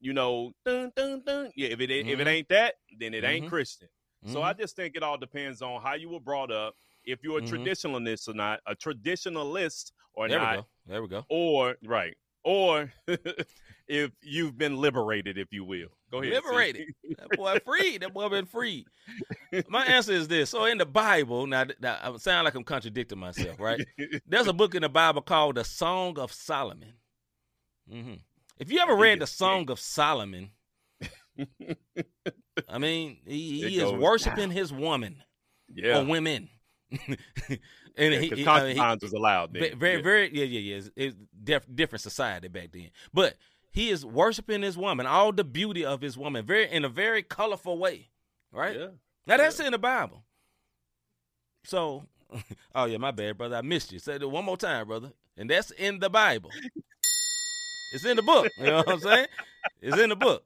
[0.00, 2.26] you know, dun, dun, dun, yeah, if it if it Mhm.
[2.26, 3.46] ain't that, then it ain't.
[3.46, 3.88] Christian.
[4.26, 4.42] So.
[4.42, 6.74] I just think it all depends on how you were brought up,
[7.06, 7.48] if you're a Mhm.
[7.50, 10.66] traditionalist or not, a traditionalist or there we not, go.
[10.86, 11.24] There we go.
[11.28, 12.92] or right, or
[13.88, 15.88] if you've been liberated, if you will.
[16.10, 16.34] Go ahead.
[16.34, 16.94] Liberated.
[17.18, 17.98] That boy free.
[17.98, 18.86] That boy been free.
[19.68, 20.50] My answer is this.
[20.50, 23.84] So in the Bible, now, now I sound like I'm contradicting myself, right?
[24.26, 26.94] There's a book in the Bible called the Song of Solomon.
[27.90, 28.14] hmm
[28.58, 30.50] If you ever read the Song of Solomon,
[32.68, 35.22] I mean, he, he is worshiping his woman
[35.74, 36.48] yeah, or women.
[37.96, 39.52] and he, he- uh, I mean, he- was allowed.
[39.52, 39.78] Then.
[39.78, 40.02] very, yeah.
[40.02, 40.76] very, yeah, yeah, yeah.
[40.76, 41.16] It's, it's
[41.74, 43.34] different society back then, but
[43.70, 47.22] he is worshiping his woman, all the beauty of his woman, very in a very
[47.22, 48.08] colorful way,
[48.52, 48.78] right?
[48.78, 48.86] Yeah.
[49.26, 50.22] Now that's in the Bible.
[51.64, 52.04] So,
[52.74, 53.56] oh yeah, my bad, brother.
[53.56, 53.98] I missed you.
[53.98, 55.12] Say it one more time, brother.
[55.36, 56.50] And that's in the Bible.
[57.92, 58.48] It's in the book.
[58.58, 59.26] You know what I'm saying?
[59.82, 60.44] It's in the book.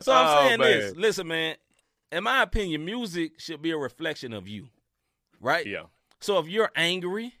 [0.00, 0.96] So I'm Oh, saying this.
[0.96, 1.56] Listen, man.
[2.12, 4.66] In my opinion, music should be a reflection of you,
[5.40, 5.66] right?
[5.66, 5.84] Yeah.
[6.20, 7.34] So if you're angry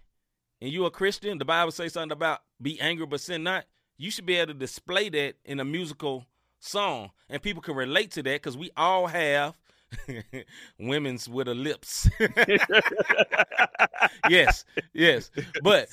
[0.60, 3.64] and you're a Christian, the Bible says something about be angry but sin not.
[3.96, 6.24] You should be able to display that in a musical
[6.58, 9.54] song, and people can relate to that because we all have
[10.78, 12.08] women's with her lips.
[14.28, 15.30] yes, yes,
[15.62, 15.88] but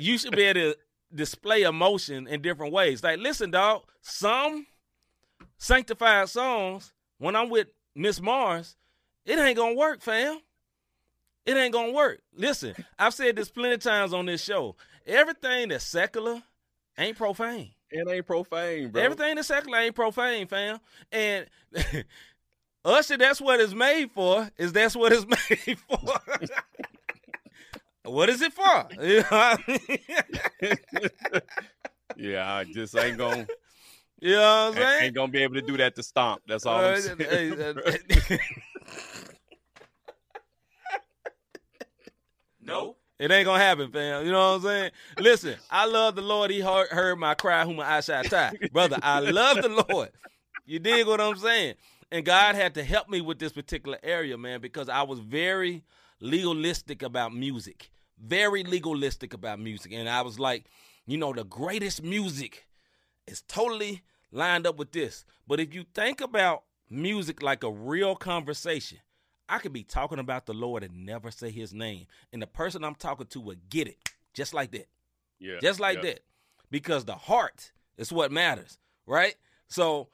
[0.00, 0.76] you should be able to
[1.14, 3.02] display emotion in different ways.
[3.02, 4.66] Like, listen, dog, some
[5.58, 6.92] sanctified songs.
[7.18, 8.76] When I'm with Miss Mars,
[9.24, 10.40] it ain't gonna work, fam.
[11.44, 12.20] It ain't gonna work.
[12.36, 14.76] Listen, I've said this plenty of times on this show.
[15.06, 16.42] Everything that's secular
[16.96, 17.70] ain't profane.
[17.90, 19.02] It ain't profane, bro.
[19.02, 20.78] Everything that's secular ain't profane, fam.
[21.10, 21.46] And
[22.84, 24.48] Usher, that's what it's made for.
[24.56, 25.26] Is that's what it's
[25.66, 25.98] made for.
[28.04, 28.88] what is it for?
[29.00, 30.78] You know I mean?
[32.16, 33.46] yeah, I just ain't gonna.
[34.20, 35.04] You know what I'm ain't, saying?
[35.06, 36.42] ain't gonna be able to do that to stomp.
[36.46, 37.58] That's all I'm Uh, saying.
[37.60, 38.36] uh,
[42.62, 42.96] no.
[43.18, 44.26] It ain't gonna happen, fam.
[44.26, 44.90] You know what I'm saying?
[45.18, 46.50] Listen, I love the Lord.
[46.50, 48.52] He heard, heard my cry, whom I shall tie.
[48.72, 50.10] Brother, I love the Lord.
[50.66, 51.74] You dig what I'm saying?
[52.10, 55.84] And God had to help me with this particular area, man, because I was very
[56.20, 57.90] legalistic about music.
[58.18, 59.92] Very legalistic about music.
[59.92, 60.66] And I was like,
[61.06, 62.66] you know, the greatest music
[63.26, 65.24] is totally lined up with this.
[65.46, 68.98] But if you think about music like a real conversation,
[69.52, 72.06] I could be talking about the Lord and never say his name.
[72.32, 73.98] And the person I'm talking to would get it
[74.32, 74.88] just like that.
[75.38, 75.58] Yeah.
[75.60, 76.12] Just like yeah.
[76.12, 76.20] that.
[76.70, 79.34] Because the heart is what matters, right?
[79.68, 80.08] So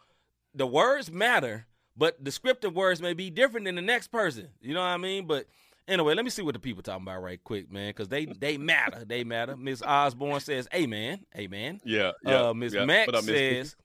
[0.57, 1.67] the words matter,
[1.97, 4.49] but descriptive words may be different than the next person.
[4.61, 5.29] You know what I mean?
[5.29, 5.47] But
[5.87, 8.57] anyway, let me see what the people talking about right quick, man, because they they
[8.57, 9.05] matter.
[9.05, 9.57] They matter.
[9.57, 11.21] Miss Osborne says, Amen.
[11.37, 11.81] Amen.
[11.85, 12.11] Yeah.
[12.25, 12.49] Yeah.
[12.49, 12.85] Uh, Miss yeah.
[12.87, 13.77] Miss says,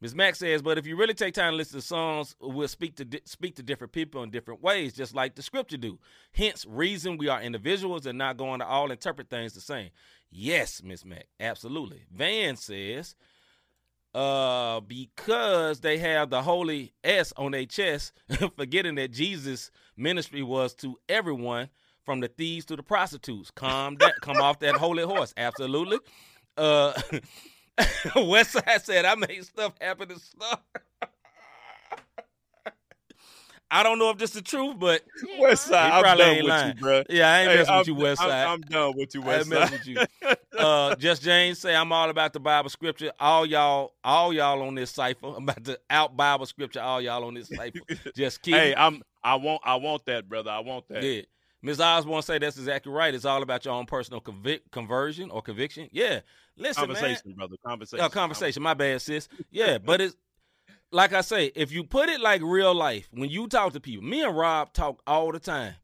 [0.00, 2.96] Miss Max says, but if you really take time to listen to songs, we'll speak
[2.96, 5.98] to di- speak to different people in different ways, just like the scripture do.
[6.32, 9.90] Hence, reason we are individuals and not going to all interpret things the same.
[10.30, 12.04] Yes, Miss Mac, absolutely.
[12.12, 13.14] Van says,
[14.14, 18.12] uh, because they have the holy S on their chest,
[18.56, 21.68] forgetting that Jesus' ministry was to everyone,
[22.06, 23.50] from the thieves to the prostitutes.
[23.50, 25.34] Calm down, come off that holy horse.
[25.36, 25.98] Absolutely.
[26.56, 26.92] Uh,
[28.16, 30.60] Westside said, I made stuff happen and stuff.
[33.68, 35.02] I don't know if this is the truth, but
[35.40, 36.68] West he Side, I'm probably done ain't with lying.
[36.76, 37.02] you, bro.
[37.10, 39.26] Yeah, I ain't Hey, messing I'm, with you, West I'm- I'm, done with you, I
[39.26, 40.06] West ain't messing Side.
[40.22, 40.58] with you.
[40.60, 43.10] Uh, Just James say I'm all about the Bible scripture.
[43.18, 45.26] All y'all, all y'all on this cipher.
[45.36, 46.80] I'm about to out Bible scripture.
[46.80, 47.80] All y'all on this cipher.
[48.16, 48.60] Just kidding.
[48.60, 49.02] Hey, I'm.
[49.24, 49.60] I want.
[49.64, 50.50] I want that, brother.
[50.52, 51.02] I want that.
[51.02, 51.22] Yeah.
[51.66, 51.80] Ms.
[51.80, 53.12] Osborne say that's exactly right.
[53.12, 55.88] It's all about your own personal convic- conversion or conviction.
[55.90, 56.20] Yeah.
[56.56, 56.94] Listen, man.
[56.94, 57.56] Conversation, brother.
[57.66, 58.04] Conversation.
[58.04, 58.62] Oh, conversation.
[58.62, 59.28] My bad, sis.
[59.50, 60.14] Yeah, but it's
[60.92, 64.04] like I say, if you put it like real life, when you talk to people,
[64.04, 65.74] me and Rob talk all the time.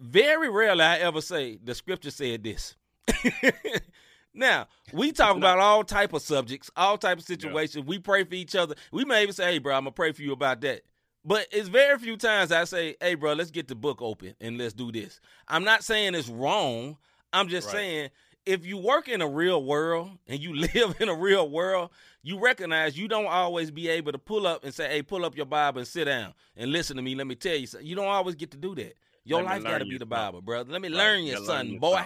[0.00, 2.74] Very rarely I ever say the scripture said this.
[4.34, 7.84] now we talk about all type of subjects, all type of situations.
[7.84, 8.74] We pray for each other.
[8.90, 10.80] We may even say, "Hey, bro, I'm gonna pray for you about that."
[11.24, 14.58] But it's very few times I say, "Hey, bro, let's get the book open and
[14.58, 16.96] let's do this." I'm not saying it's wrong.
[17.32, 17.72] I'm just Right.
[17.72, 18.10] saying
[18.46, 21.90] if you work in a real world and you live in a real world,
[22.22, 25.34] you recognize you don't always be able to pull up and say, "Hey, pull up
[25.36, 27.86] your Bible and sit down and listen to me." Let me tell you, something.
[27.88, 28.94] you don't always get to do that.
[29.26, 30.04] Your Let life got to be the.
[30.04, 30.70] Bible, brother.
[30.70, 30.96] Let me Right.
[30.98, 32.02] learn you Yeah, learn boy.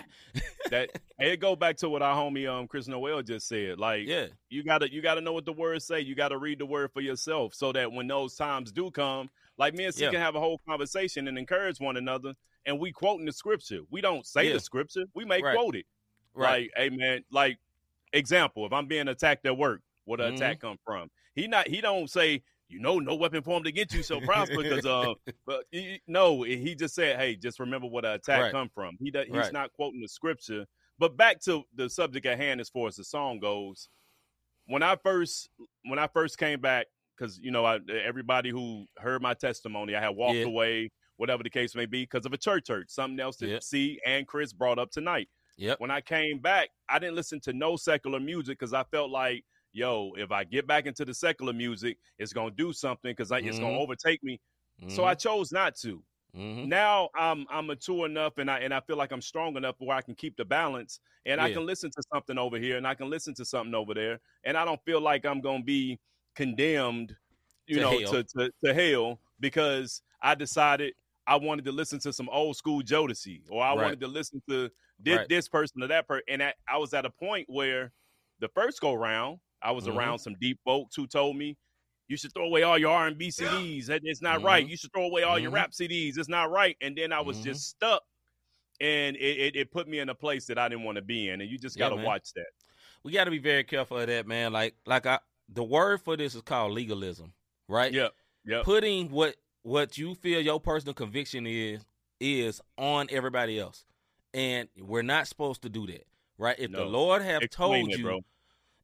[0.71, 3.79] that it go back to what our homie um Kris Noel just said.
[3.79, 4.29] Like, Yeah.
[4.51, 6.01] you gotta you gotta know what the words say.
[6.01, 9.75] You gotta read the word for yourself, so that when those times do come, like
[9.75, 10.11] me and C Yeah.
[10.11, 12.35] can have a whole conversation and encourage one another.
[12.67, 13.81] And we quoting the scripture.
[13.91, 14.53] We don't say Yeah.
[14.55, 15.05] the scripture.
[15.15, 15.57] We may Right.
[15.57, 15.87] quote it.
[16.35, 16.71] Right.
[16.77, 17.59] Like, hey man, like
[18.13, 20.37] example, if I'm being attacked at work, where the Mhm.
[20.37, 21.11] attack come from?
[21.35, 24.85] He not he don't say, you know, no weapon formed against you shall prosper because
[24.87, 25.15] uh
[25.47, 28.53] but he- no, he just said, hey, just remember where the attack Right.
[28.53, 28.97] come from.
[29.01, 29.53] He does, he's Right.
[29.53, 30.67] not quoting the scripture.
[30.99, 33.89] But back to the subject at hand as far as the song goes.
[34.67, 35.49] When I first
[35.85, 40.01] when I first came back, because you know, I, everybody who heard my testimony, I
[40.01, 40.45] had walked Yeah.
[40.45, 42.91] away, whatever the case may be, because of a church hurt.
[42.91, 43.63] Something else that Yep.
[43.63, 45.29] C and Chris brought up tonight.
[45.57, 45.81] Yep.
[45.81, 49.45] When I came back, I didn't listen to no secular music because I felt like,
[49.79, 53.59] yo, if I get back into the secular music, it's gonna do something because it's
[53.59, 53.79] gonna Mhm.
[53.79, 54.41] overtake me.
[54.89, 56.05] So I chose not to.
[56.35, 56.69] Mhm.
[56.69, 59.97] Now I'm I'm mature enough and I and I feel like I'm strong enough where
[59.97, 62.95] I can keep the balance and I can listen to something over here and I
[62.95, 66.01] can listen to something over there and I don't feel like I'm gonna be
[66.35, 67.17] condemned,
[67.67, 68.11] you To know, hell.
[68.11, 70.95] to, to to hell because I decided
[71.29, 73.75] I wanted to listen to some old school Jodeci or I Right.
[73.75, 75.29] wanted to listen to this, Right.
[75.29, 77.93] this person or that person and I, I was at a point where
[78.41, 79.97] the first go round I was Mhm.
[79.97, 81.57] around some deep folks who told me
[82.09, 83.89] you should throw away all your R&B CDs.
[83.91, 84.67] It's not right.
[84.67, 84.71] Mhm.
[84.71, 85.55] You should throw away all your Mhm.
[85.55, 86.17] rap CDs.
[86.17, 86.77] It's not right.
[86.81, 87.45] And then I was Mhm.
[87.45, 88.03] just stuck.
[88.81, 91.29] And it, it, it put me in a place that I didn't want to be
[91.29, 91.41] in.
[91.41, 92.05] And you just got to man.
[92.05, 92.47] watch that.
[93.05, 94.53] we got to be very careful of that, man.
[94.53, 97.33] Like, like I, the word for this is called legalism,
[97.69, 97.93] right?
[97.93, 98.13] Yep.
[98.45, 98.65] Yep.
[98.65, 101.85] Putting what what you feel your personal conviction is
[102.21, 103.85] is on everybody else,
[104.35, 106.07] and we're not supposed to do that,
[106.39, 106.59] right?
[106.59, 108.21] If the Lord have Explain told it, you, bro.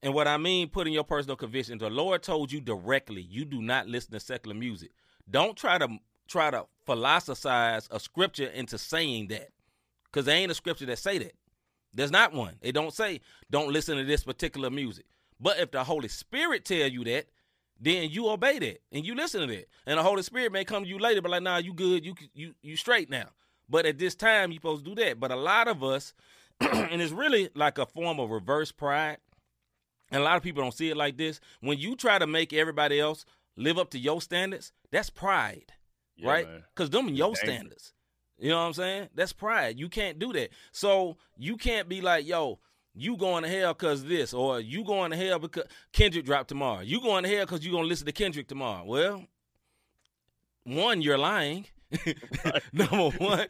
[0.05, 1.81] And what I mean putting your personal convictions.
[1.81, 4.91] the Lord told you directly, you do not listen to secular music.
[5.29, 5.89] don't try to
[6.29, 9.49] try to philosophize a scripture into saying that,
[10.05, 11.33] because there ain't a scripture that say that.
[11.95, 12.57] There's not one.
[12.61, 15.07] It don't say don't listen to this particular music.
[15.41, 17.27] But if the Holy Spirit tell you that,
[17.81, 19.69] then you obey that and you listen to that.
[19.87, 22.15] And the Holy Spirit may come to you later, but like, nah, you good, you
[22.35, 23.29] you you straight now.
[23.71, 25.19] But at this time, you supposed to do that.
[25.19, 26.13] But a lot of us,
[26.61, 29.19] and it's really like a form of reverse pride.
[30.11, 31.41] And a lot of people don't see it like this.
[31.61, 33.25] When you try to make everybody else
[33.57, 35.73] live up to your standards, that's pride,
[36.17, 36.49] Yeah, right?
[36.75, 37.41] Because them your Dangerous.
[37.41, 37.93] standards.
[38.39, 39.09] You know what I'm saying?
[39.15, 39.79] That's pride.
[39.79, 40.51] You can't do that.
[40.73, 42.59] So you can't be like, yo,
[42.95, 46.81] you going to hell because this, or you going to hell because Kendrick dropped tomorrow.
[46.81, 48.85] You going to hell because you going to listen to Kendrick tomorrow.
[48.85, 49.25] Well,
[50.65, 51.67] one, you're lying.
[52.73, 53.47] Number one.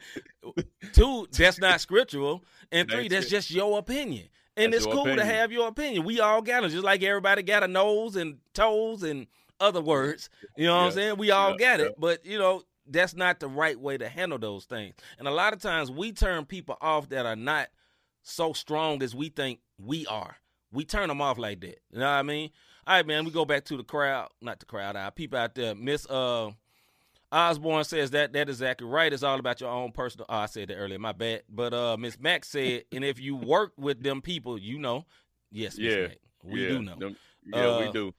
[0.93, 2.43] Two, that's not scriptural.
[2.71, 4.27] And three, that's just your opinion.
[4.57, 6.05] And That's it's cool to have your opinion.
[6.05, 9.27] We all got them, just like everybody got a nose and toes and
[9.59, 10.29] other words.
[10.55, 11.17] You know what I'm saying?
[11.17, 11.85] We all Yeah, got yeah.
[11.87, 11.95] it.
[11.99, 14.95] But, you know, that's not the right way to handle those things.
[15.19, 17.67] And a lot of times we turn people off that are not
[18.21, 20.37] so strong as we think we are.
[20.71, 21.79] We turn them off like that.
[21.91, 22.49] You know what I mean?
[22.87, 25.55] All right, man, we go back to the crowd, not the crowd, our people out
[25.55, 25.73] there.
[25.75, 26.51] Miss uh
[27.35, 29.11] Osborne says that that is exactly right.
[29.11, 30.25] It's all about your own personal.
[30.29, 30.97] Oh, I said that earlier.
[30.99, 31.43] My bad.
[31.49, 35.05] But uh, Miss Mack said, and if you work with them people, you know.
[35.51, 36.01] Yes, Miss Yeah.
[36.07, 36.95] Mack, we yeah, do know.
[36.95, 38.13] them- yeah, we Uh, do.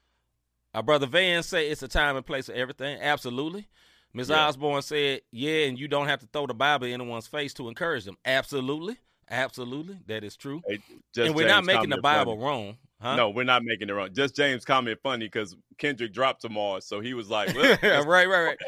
[0.74, 3.00] Our brother Van say it's a time and place for everything.
[3.00, 3.66] Absolutely.
[4.12, 4.46] Miss Yeah.
[4.46, 7.68] Osborne said, "Yeah, and you don't have to throw the Bible in anyone's face to
[7.68, 8.96] encourage them." Absolutely,
[9.30, 10.62] absolutely, that is true.
[10.66, 10.78] Hey,
[11.18, 12.44] and we're not making the Bible funny.
[12.44, 13.16] wrong, huh?
[13.16, 14.10] No, we're not making it wrong.
[14.12, 18.28] Just James comment funny because Kendrick dropped tomorrow, so he was like, well, right, right,
[18.28, 18.58] right.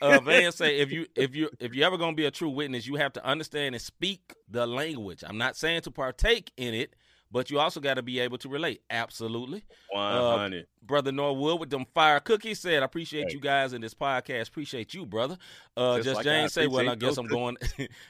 [0.00, 2.86] Uh, Van say if you if you if you're ever gonna be a true witness,
[2.86, 5.22] you have to understand and speak the language.
[5.26, 6.94] I'm not saying to partake in it,
[7.32, 8.82] but you also got to be able to relate.
[8.90, 9.64] Absolutely.
[9.92, 10.66] Uh, 100.
[10.82, 13.34] Brother Norwood with them fire cookies said, I appreciate Hey.
[13.34, 14.48] you guys in this podcast.
[14.48, 15.38] Appreciate you, brother.
[15.76, 17.56] Uh, Just just, like James say, well, I guess I'm going.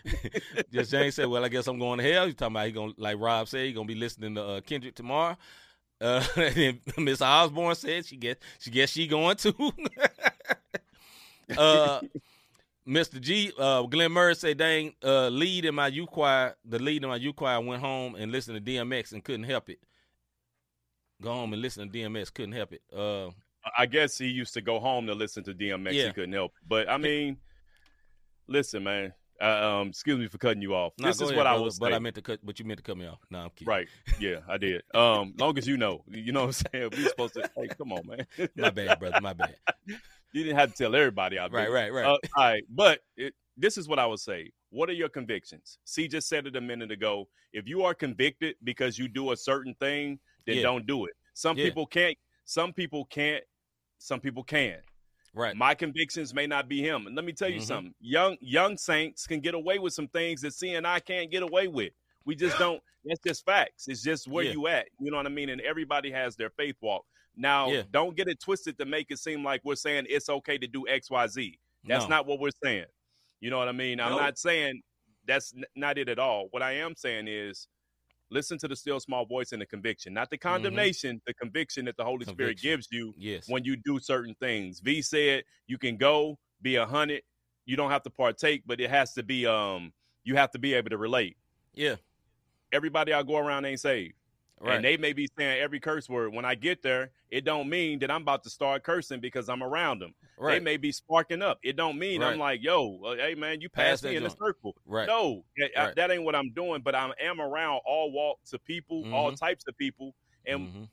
[0.73, 2.27] just James said, well, I guess I'm going to hell.
[2.27, 4.95] You talking about he gonna like Rob said, he gonna be listening to uh, Kendrick
[4.97, 5.37] tomorrow.
[6.01, 9.73] Uh, and then Miss Osborne said she guess she guess she going to.
[11.57, 12.01] uh,
[12.87, 13.21] Mr.
[13.21, 17.09] G, uh, Glenn Murray said, dang, uh, lead in my U choir, the lead in
[17.09, 19.79] my U choir went home and listened to DMX and couldn't help it.
[21.21, 22.83] Go home and listen to DMX, couldn't help it.
[22.95, 23.29] Uh,
[23.79, 25.93] I guess he used to go home to listen to DMX.
[25.93, 26.07] Yeah.
[26.07, 26.53] He couldn't help.
[26.61, 26.69] it.
[26.69, 27.37] But I mean,
[28.49, 29.13] listen, man.
[29.41, 30.93] Uh, um, excuse me for cutting you off.
[30.99, 31.97] nah, this is ahead, what I was But saying.
[31.97, 33.19] I meant to cut, but you meant to cut me off.
[33.29, 33.67] No, I'm kidding.
[33.69, 33.89] Right.
[34.21, 34.83] Yeah, I did.
[34.95, 36.91] Um, long as you know, you know what I'm saying.
[36.97, 37.51] We're supposed to.
[37.57, 38.27] Hey, come on, man.
[38.57, 39.21] My bad, brother.
[39.21, 39.57] My bad.
[40.33, 41.73] you didn't have to tell everybody out Right, there.
[41.73, 42.05] right, right.
[42.07, 44.51] Uh, all right, but it, this is what I would say.
[44.71, 45.79] What are your convictions?
[45.85, 47.29] C just said it a minute ago.
[47.53, 50.63] If you are convicted because you do a certain thing, then Yeah.
[50.63, 51.13] don't do it.
[51.35, 51.65] Some Yeah.
[51.67, 52.17] people can't.
[52.45, 53.45] Some people can't.
[53.99, 54.81] Some people can.
[55.35, 55.55] Right.
[55.57, 57.07] My convictions may not be him.
[57.07, 57.65] And let me tell you Mhm.
[57.67, 57.95] something.
[58.01, 61.43] Young young saints can get away with some things that C and I can't get
[61.43, 61.93] away with.
[62.25, 62.83] We just don't.
[63.05, 63.89] That's just facts.
[63.89, 64.53] It's just where Yeah.
[64.53, 64.89] you at.
[65.01, 65.49] You know what I mean?
[65.51, 67.05] And everybody has their faith walk.
[67.37, 67.83] Now, Yeah.
[67.91, 70.87] don't get it twisted to make it seem like we're saying it's okay to do
[70.89, 71.59] X, Y, Z.
[71.85, 72.09] That's No.
[72.11, 72.87] not what we're saying.
[73.41, 74.01] You know what I mean?
[74.01, 74.19] I'm No.
[74.19, 74.83] not saying
[75.25, 76.49] that's n- not it at all.
[76.51, 77.67] What I am saying is
[78.31, 81.97] listen to the still small voice and the conviction, not the condemnation, the conviction that
[81.97, 82.63] the Holy Spirit Mm-hmm.
[82.69, 83.49] Gives you Yes.
[83.49, 84.81] when you do certain things.
[84.81, 87.23] V said you can go be a hundred.
[87.65, 89.93] You don't have to partake, but it has to be um
[90.25, 91.37] you have to be able to relate.
[91.75, 91.97] Yeah.
[92.73, 94.15] Everybody I go around ain't saved.
[94.65, 94.77] Right.
[94.77, 96.33] And they may be saying every curse word.
[96.33, 99.63] When I get there, it don't mean that I'm about to start cursing because I'm
[99.63, 100.15] around them.
[100.41, 101.59] They may be sparking up.
[101.65, 102.33] It don't mean Right.
[102.33, 104.77] I'm like, yo, hey man, you Pass passed that me in the circle.
[104.87, 105.07] Right.
[105.07, 106.81] No, that, I- that ain't what I'm doing.
[106.81, 109.37] But I am around all walks of people, all Mhm.
[109.39, 110.15] types of people,
[110.47, 110.89] and Mhm.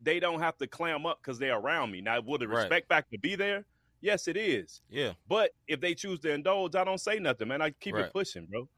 [0.00, 2.00] they don't have to clam up because they're around me.
[2.00, 2.58] Now, will the Right.
[2.62, 3.64] respect factor be there?
[4.00, 4.82] Yes, it is.
[4.90, 5.12] Yeah.
[5.28, 7.62] But if they choose to indulge, I don't say nothing, man.
[7.62, 8.06] I keep Right.
[8.06, 8.68] it pushing, bro.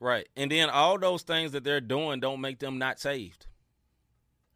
[0.00, 0.26] Right.
[0.36, 3.46] And then all those things that they're doing don't make them not saved.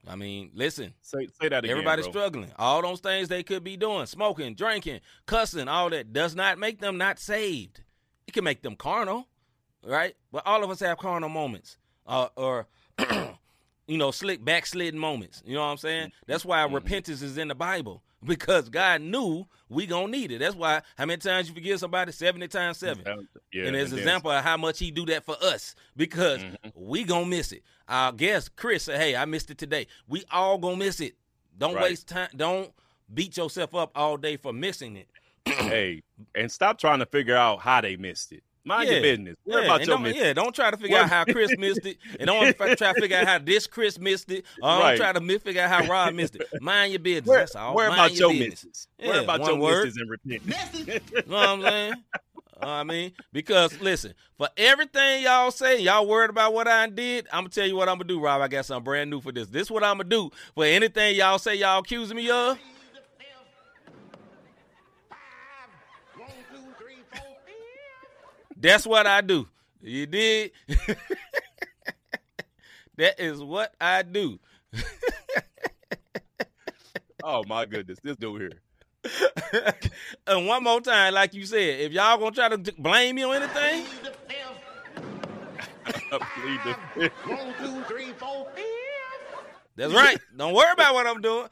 [0.07, 1.71] I mean, listen, Say say that again.
[1.71, 2.13] everybody's bro.
[2.13, 2.53] struggling.
[2.59, 6.81] All those things they could be doing, smoking, drinking, cussing, all that does not make
[6.81, 7.83] them not saved.
[8.27, 9.27] It can make them carnal,
[9.85, 10.15] right?
[10.33, 11.77] But all of us have carnal moments.
[12.07, 12.67] Uh, or
[13.89, 15.43] you know, slick backslidden moments.
[15.45, 16.13] You know what I'm saying?
[16.27, 18.03] That's why repentance is in the Bible.
[18.25, 20.41] Because God knew we gonna need it.
[20.41, 22.11] That's why how many times you forgive somebody?
[22.13, 23.05] 70 times seven.
[23.53, 26.57] Yeah, and as an example of how much he do that for us because Mhm.
[26.75, 27.63] we gonna miss it.
[27.87, 29.87] I guess Chris said, "Hey, I missed it today.
[30.09, 31.15] We all gonna miss it.
[31.57, 31.85] Don't Right.
[31.85, 32.29] waste time.
[32.37, 32.73] Don't
[33.15, 35.09] beat yourself up all day for missing it.
[35.47, 36.03] hey,
[36.35, 38.43] and stop trying to figure out how they missed it.
[38.69, 38.95] Mind yeah.
[38.97, 39.37] your business.
[39.47, 40.25] Worry yeah, about and your don't, business.
[40.25, 43.17] yeah, don't try to figure out how Chris missed it, and don't try to figure
[43.17, 46.37] out how this Chris missed it, or don't try to figure out how Rob missed
[46.37, 46.47] it.
[46.61, 47.27] Mind your business.
[47.27, 47.75] Worry, That's all.
[47.75, 48.65] worry Mind about your business.
[48.67, 48.89] misses.
[48.99, 49.85] Yeah, worry about one your word.
[49.87, 50.43] misses and repent.
[51.15, 51.95] You know what I'm saying?
[52.61, 57.27] I mean, because listen, for everything y'all say, y'all worried about what I did.
[57.33, 58.43] I'm gonna tell you what I'm gonna do, Rob.
[58.43, 59.49] I got something brand new for this.
[59.49, 62.59] This is what I'm gonna do for anything y'all say y'all accusing me of.
[68.61, 69.47] That's what I do.
[69.81, 70.51] You did.
[72.97, 74.39] that is what I do.
[77.25, 79.73] Oh my goodness, this dude here.
[80.27, 83.43] and one more time, like you said, if y'all gonna try to blame me on
[83.43, 83.85] anything,
[86.11, 87.13] Plead the fifth.
[89.77, 90.19] that's right.
[90.37, 91.49] Don't worry about what I'm doing.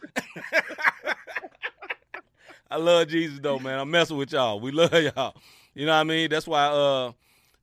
[2.71, 3.79] I love Jesus though, man.
[3.79, 4.61] I'm messing with y'all.
[4.61, 5.35] We love y'all.
[5.77, 6.31] You know what I mean?
[6.31, 7.13] That's why uh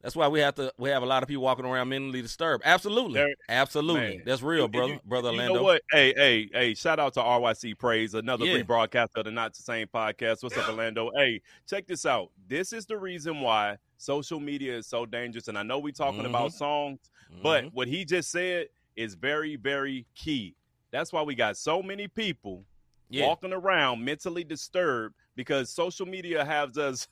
[0.04, 2.64] that's why we have to we have a lot of people walking around mentally disturbed.
[2.64, 3.16] Absolutely.
[3.16, 4.18] There- Absolutely.
[4.18, 4.22] Man.
[4.24, 4.94] That's real, brother.
[4.94, 5.56] you- brother you Orlando.
[5.56, 5.82] know what?
[5.92, 6.74] Hey, hey, hey!
[6.76, 8.60] Shout out to RYC Praise, another Yeah.
[8.62, 10.44] rebroadcast of the Not the Same podcast.
[10.44, 11.10] What's up, Orlando?
[11.16, 12.30] Hey, check this out.
[12.48, 15.48] This is the reason why social media is so dangerous.
[15.48, 17.00] And I know we're talking about songs,
[17.42, 17.74] but Mhm.
[17.74, 20.56] what he just said is very, very key.
[20.92, 22.64] That's why we got so many people
[23.10, 23.26] Yeah.
[23.26, 27.08] walking around mentally disturbed because social media has us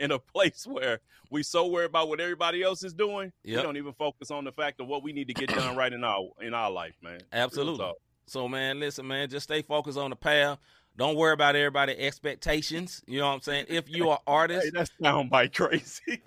[0.00, 0.98] in a place where
[1.30, 3.56] we so worried about what everybody else is doing, Yep.
[3.58, 5.92] we don't even focus on the fact of what we need to get done right
[5.92, 7.20] in our in our life, man.
[7.32, 7.78] Absolutely.
[7.78, 7.96] talk.
[8.26, 10.58] So man, listen, man, just stay focused on the path.
[10.96, 13.02] Don't worry about everybody's expectations.
[13.06, 13.66] You know what I'm saying?
[13.68, 16.22] If you are artist, Hey, that sound bite crazy.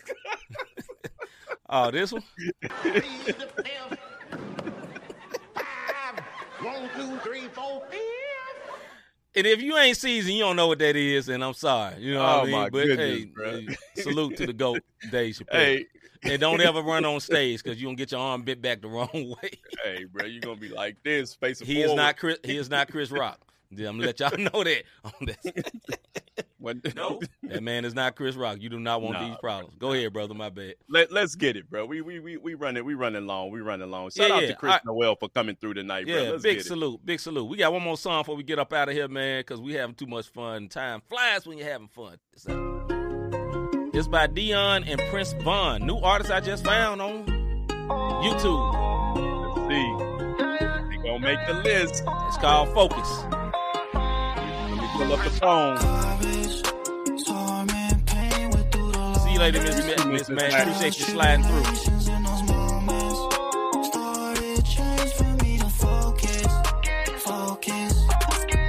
[1.69, 2.23] oh, this one.
[9.35, 11.99] And if you ain't seasoned, you don't know what that is, and I'm sorry.
[12.01, 12.51] You know what Oh, I mean?
[12.51, 13.51] my but goodness, hey, bro.
[13.59, 15.51] hey, salute to the GOAT, Dave Chappelle.
[15.53, 15.85] hey,
[16.23, 18.87] And don't ever run on stage because you gonna get your arm bit back the
[18.87, 19.51] wrong way.
[19.83, 22.37] hey, bro, you're gonna be like this, facing He is not Chris.
[22.43, 23.39] He is not Chris Rock.
[23.77, 24.83] Yeah, I'm gonna let y'all know that.
[25.03, 25.37] On this.
[26.59, 28.57] When- no, that man is not Chris Rock.
[28.61, 29.75] You do not want Nah, these problems.
[29.77, 30.33] Go ahead, brother.
[30.33, 30.75] My bad.
[30.87, 31.85] Let, let's get it, bro.
[31.85, 33.51] We we we we running we running long.
[33.51, 34.09] We running long.
[34.11, 34.47] Shout Yeah, out yeah.
[34.49, 36.15] to Chris I- Noel for coming through tonight, bro.
[36.15, 36.69] Yeah, Let's big get it.
[36.69, 37.45] salute, big salute.
[37.45, 39.73] We got one more song before we get up out of here, man, because we
[39.73, 40.69] having too much fun.
[40.69, 42.17] Time flies when you're having fun.
[42.31, 42.45] It's,
[43.95, 47.25] it's by Dion and Prince Vaughn, new artist I just found on
[48.23, 49.57] YouTube.
[49.57, 50.97] Let's see.
[50.97, 52.03] We gonna make the list.
[52.07, 53.23] It's called Focus.
[54.93, 55.77] Let me pull up the phone.
[59.19, 60.61] See you later, Miss Miss, Miss Man.
[60.61, 61.63] Appreciate you sliding through.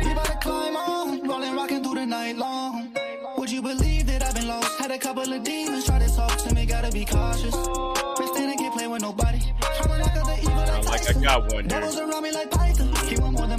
[0.03, 2.89] We about to climb on, rolling, rocking through the night long.
[3.37, 4.79] Would you believe that I've been lost?
[4.79, 7.55] Had a couple of demons try to talk to me, gotta be cautious.
[7.55, 9.41] Best thing to get play with nobody.
[9.61, 12.94] Tryna knock out the evil like like I got one here.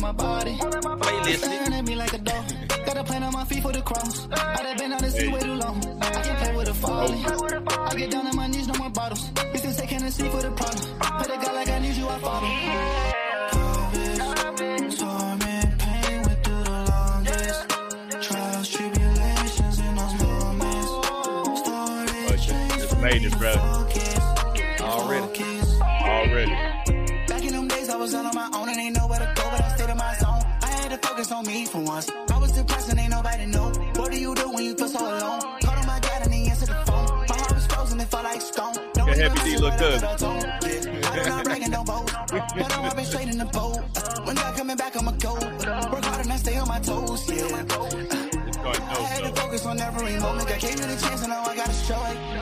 [0.05, 0.55] My body.
[1.05, 2.45] Playlist at me like a dog.
[2.85, 4.27] Got a plan on my feet for the cross.
[4.31, 5.77] I done been on the sea way too long.
[6.01, 7.19] I can't play with a folly.
[7.89, 9.23] I get down on my knees, no more bottles.
[9.51, 10.81] We still taking a seat for the problem.
[11.01, 12.49] A guy like I need you, I follow.
[14.99, 16.45] Torment, pain went
[31.25, 32.09] focus on me for once.
[32.31, 33.71] I was depressed and ain't nobody know.
[33.95, 35.41] What do you do when you feel so alone?
[35.61, 37.05] Called on my dad and he answered the phone.
[37.29, 38.75] My heart was frozen, it felt like stone.
[38.97, 40.03] No Your Heavy D look good.
[40.03, 40.13] I.
[40.13, 42.13] I do not brag don't boast.
[42.29, 43.79] But I'm hopping straight in the boat.
[44.25, 45.33] When God coming back, I'ma go.
[45.33, 47.45] Work hard and I stay on my toes, yeah.
[48.65, 50.47] I had to focus on every moment.
[50.47, 52.34] God gave me the chance and now I gotta show it.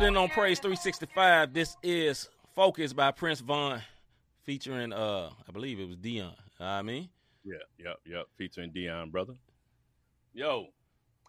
[0.00, 3.82] And if on Praise 365, this is Focus by Prince Vaughn,
[4.44, 6.34] featuring uh, I believe it was Dion.
[6.60, 7.08] I mean,
[7.44, 8.26] Yeah, yep, yep.
[8.36, 9.34] Featuring Dion, brother.
[10.32, 10.66] Yo,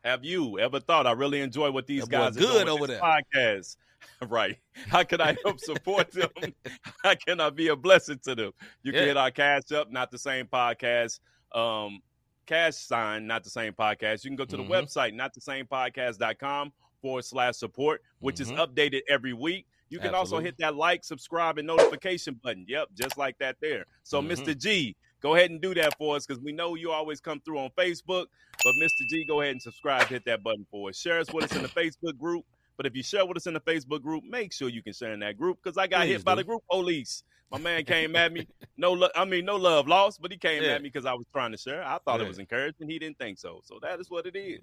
[0.03, 3.01] have you ever thought I really enjoy what these guys are good over there.
[3.01, 3.75] podcast?
[4.29, 4.57] right.
[4.87, 6.29] How can I help support them?
[7.03, 8.51] How can I be a blessing to them?
[8.83, 11.19] You can hit our cash up, not the same podcast.
[11.53, 12.01] Um,
[12.45, 14.23] cash sign, not the same podcast.
[14.23, 14.69] You can go to the Mhm.
[14.69, 16.71] website, not the same podcast.com
[17.01, 18.57] forward slash support, which is Mhm.
[18.57, 19.65] updated every week.
[19.89, 22.65] You can also hit that like, subscribe, and notification button.
[22.67, 23.85] Yep, just like that there.
[24.03, 24.31] So, Mhm.
[24.31, 24.57] Mr.
[24.57, 27.59] G, go ahead and do that for us because we know you always come through
[27.59, 28.27] on Facebook.
[28.63, 29.07] But Mr.
[29.09, 30.99] G, go ahead and subscribe, hit that button for us.
[30.99, 32.45] Share us with us in the Facebook group.
[32.79, 35.11] But if you share with us in the Facebook group, make sure you can share
[35.11, 36.37] in that group because I got Please hit by do.
[36.37, 37.23] the group police.
[37.51, 38.47] My man came at me.
[38.77, 40.69] No, lo- I mean no love lost, but he came Yeah.
[40.75, 41.83] at me because I was trying to share.
[41.83, 42.25] I thought Yeah.
[42.25, 42.87] it was encouraging.
[42.89, 43.59] He didn't think so.
[43.65, 44.61] So that is what it is.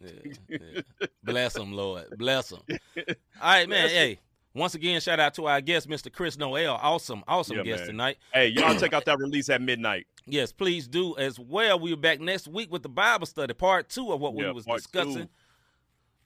[0.00, 0.10] Yeah,
[0.48, 1.06] yeah.
[1.24, 2.04] Bless him, Lord.
[2.16, 2.60] Bless him.
[2.68, 3.04] All
[3.42, 3.80] right, man.
[3.88, 3.96] Bless him.
[3.98, 4.18] Hey,
[4.54, 6.12] once again, shout out to our guest, Mr.
[6.12, 6.78] Kris Noel.
[6.80, 7.86] Awesome, awesome Yeah, guest man.
[7.88, 8.18] tonight.
[8.32, 10.06] Hey, y'all check out that release at midnight.
[10.24, 11.80] Yes, please do as well.
[11.80, 14.66] We'll be back next week with the Bible study, part two of what we was
[14.66, 15.14] discussing.
[15.24, 15.28] two.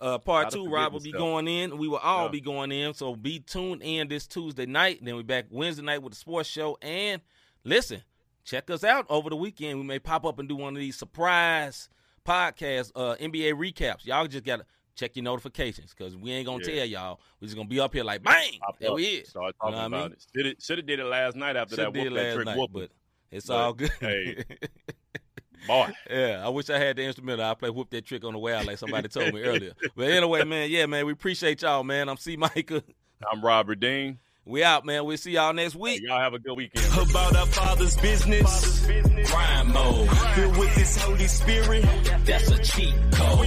[0.00, 1.76] Uh, part two, Rob will be going in.
[1.76, 2.30] We will all Yeah.
[2.30, 2.94] be going in.
[2.94, 5.00] So be tuned in this Tuesday night.
[5.02, 6.78] Then we back Wednesday night with the sports show.
[6.80, 7.20] And
[7.64, 8.02] listen,
[8.44, 9.78] check us out over the weekend.
[9.78, 11.88] We may pop up and do one of these surprise
[12.26, 14.06] podcast uh, NBA recaps.
[14.06, 16.76] Y'all just gotta check your notifications because we ain't gonna Yeah.
[16.76, 17.20] tell y'all.
[17.40, 18.58] We just gonna be up here like bang.
[18.60, 19.28] Pop there up, we is.
[19.28, 20.46] Start You know I about mean?
[20.46, 20.62] it.
[20.62, 22.72] Should have did it last night after Shoulda that did that last trick night, whooping.
[22.80, 22.90] but
[23.30, 23.90] it's But, all good.
[24.00, 24.44] hey.
[25.66, 25.90] Boy.
[26.08, 27.44] Yeah, I wish I had the instrumental.
[27.44, 29.72] I play whoop that trick on the way out like somebody told me earlier.
[29.94, 32.08] But anyway, man, yeah, man, we appreciate y'all, man.
[32.08, 32.82] I'm C Micah.
[33.30, 34.18] I'm Robert Dean.
[34.46, 35.04] We out, man.
[35.04, 36.02] We'll see y'all next week.
[36.02, 36.86] Y'all have a good weekend.
[36.94, 38.86] About our Father's business.
[39.30, 40.08] Grind mode.
[40.34, 41.84] Filled with this Holy Spirit.
[42.24, 43.46] That's a cheat code.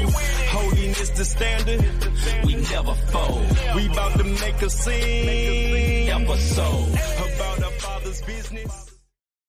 [0.49, 1.81] Holiness the standard.
[2.45, 3.75] We never fold.
[3.75, 6.09] We about to make a scene.
[6.09, 6.89] Episode.
[7.35, 8.92] About our